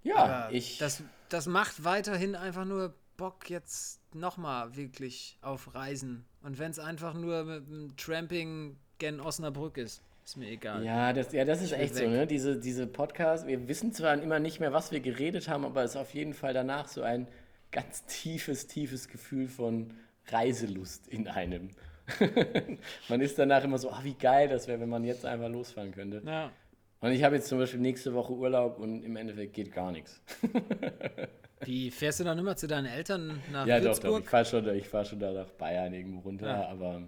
[0.03, 0.77] Ja, Aber ich.
[0.77, 6.25] das, das macht weiterhin einfach nur Bock jetzt nochmal wirklich auf Reisen.
[6.41, 10.85] Und wenn es einfach nur mit dem Tramping gen Osnabrück ist, ist mir egal.
[10.85, 12.09] Ja, das, ja, das ist echt so, weg.
[12.11, 12.27] ne?
[12.27, 15.91] Diese, diese Podcasts, wir wissen zwar immer nicht mehr, was wir geredet haben, aber es
[15.91, 17.27] ist auf jeden Fall danach so ein
[17.71, 19.93] ganz tiefes, tiefes Gefühl von
[20.27, 21.69] Reiselust in einem.
[23.09, 25.91] man ist danach immer so, ah, wie geil das wäre, wenn man jetzt einfach losfahren
[25.91, 26.21] könnte.
[26.25, 26.51] Ja.
[27.01, 30.21] Und ich habe jetzt zum Beispiel nächste Woche Urlaub und im Endeffekt geht gar nichts.
[31.61, 34.03] Wie fährst du dann immer zu deinen Eltern nach Ja, doch, doch.
[34.03, 34.23] Würzburg?
[34.23, 36.67] Ich fahre schon, ich fahr schon da nach Bayern irgendwo runter, Ja.
[36.69, 37.03] aber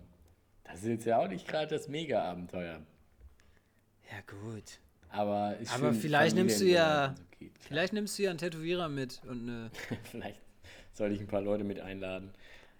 [0.63, 2.81] das ist jetzt ja auch nicht gerade das Mega-Abenteuer.
[4.09, 4.63] Ja, gut.
[5.09, 7.51] Aber, Aber vielleicht nimmst du ja- so geht.
[7.59, 9.71] Vielleicht nimmst du ja einen Tätowierer mit und eine.
[10.03, 10.39] Vielleicht
[10.93, 12.31] soll ich ein paar Leute mit einladen.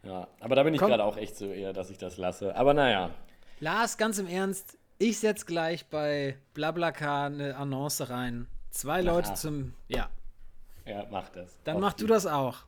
[0.03, 2.55] Ja, aber da bin ich gerade auch echt so eher, dass ich das lasse.
[2.55, 3.12] Aber naja,
[3.59, 8.47] Lars, ganz im Ernst, ich setze gleich bei BlaBlaCar eine Annonce rein.
[8.72, 9.36] Zwei Leute Aha.
[9.36, 9.74] zum.
[9.88, 10.09] Ja,
[10.86, 11.59] ja, mach das.
[11.64, 12.64] dann Auf mach du das auch.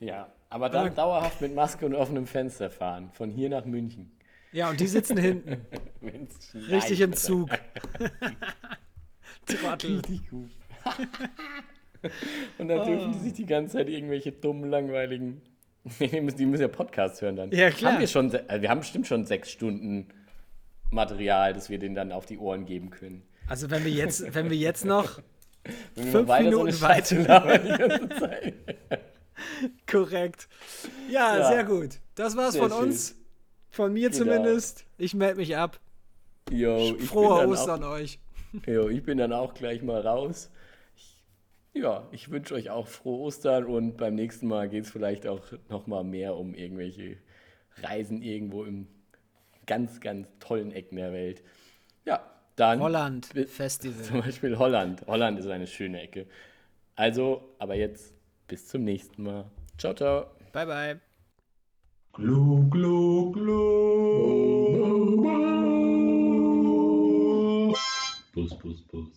[0.00, 0.92] Ja, aber dann Ja.
[0.92, 3.10] dauerhaft mit Maske und offenem Fenster fahren.
[3.12, 4.12] Von hier nach München.
[4.52, 5.66] Ja, und die sitzen hinten.
[6.70, 7.14] Richtig im.
[7.14, 7.50] Zug.
[9.46, 9.96] Trottel.
[9.96, 10.50] Richtig gut.
[12.58, 15.40] und dann dürfen die sich die ganze Zeit irgendwelche dummen, langweiligen.
[16.00, 17.50] die müssen ja Podcasts hören dann.
[17.52, 17.92] Ja, klar.
[17.94, 20.08] Haben wir, schon, äh, wir haben bestimmt schon sechs Stunden
[20.90, 23.22] Material, das wir denen dann auf die Ohren geben können.
[23.46, 25.20] Also wenn wir jetzt, wenn wir jetzt noch
[25.94, 28.54] wir Fünf noch weiter Minuten so Zeit.
[29.90, 30.48] korrekt.
[31.10, 31.48] Ja, Ja.
[31.48, 31.98] sehr gut.
[32.14, 32.80] Das war's Sehr von schön.
[32.88, 33.14] uns.
[33.70, 34.24] Von mir Genau.
[34.24, 34.84] zumindest.
[34.96, 35.78] Ich melde mich ab.
[36.50, 38.18] Yo, Frohe Ostern euch.
[38.66, 40.50] Yo, ich bin dann auch gleich mal raus.
[41.80, 45.44] Ja, ich wünsche euch auch frohe Ostern und beim nächsten Mal geht es vielleicht auch
[45.68, 47.18] noch mal mehr um irgendwelche
[47.80, 48.88] Reisen irgendwo im
[49.66, 51.44] ganz, ganz tollen Ecken der Welt.
[52.04, 52.20] Ja,
[52.56, 54.02] dann Holland Festival.
[54.02, 55.06] zum Beispiel Holland.
[55.06, 56.26] Holland ist eine schöne Ecke.
[56.96, 58.12] Also, aber jetzt
[58.48, 59.48] bis zum nächsten Mal.
[59.76, 60.26] Ciao, ciao.
[60.52, 61.00] Bye, bye.
[62.12, 64.48] Glu, glu, glu.
[68.34, 69.08] Bus, bus, bus.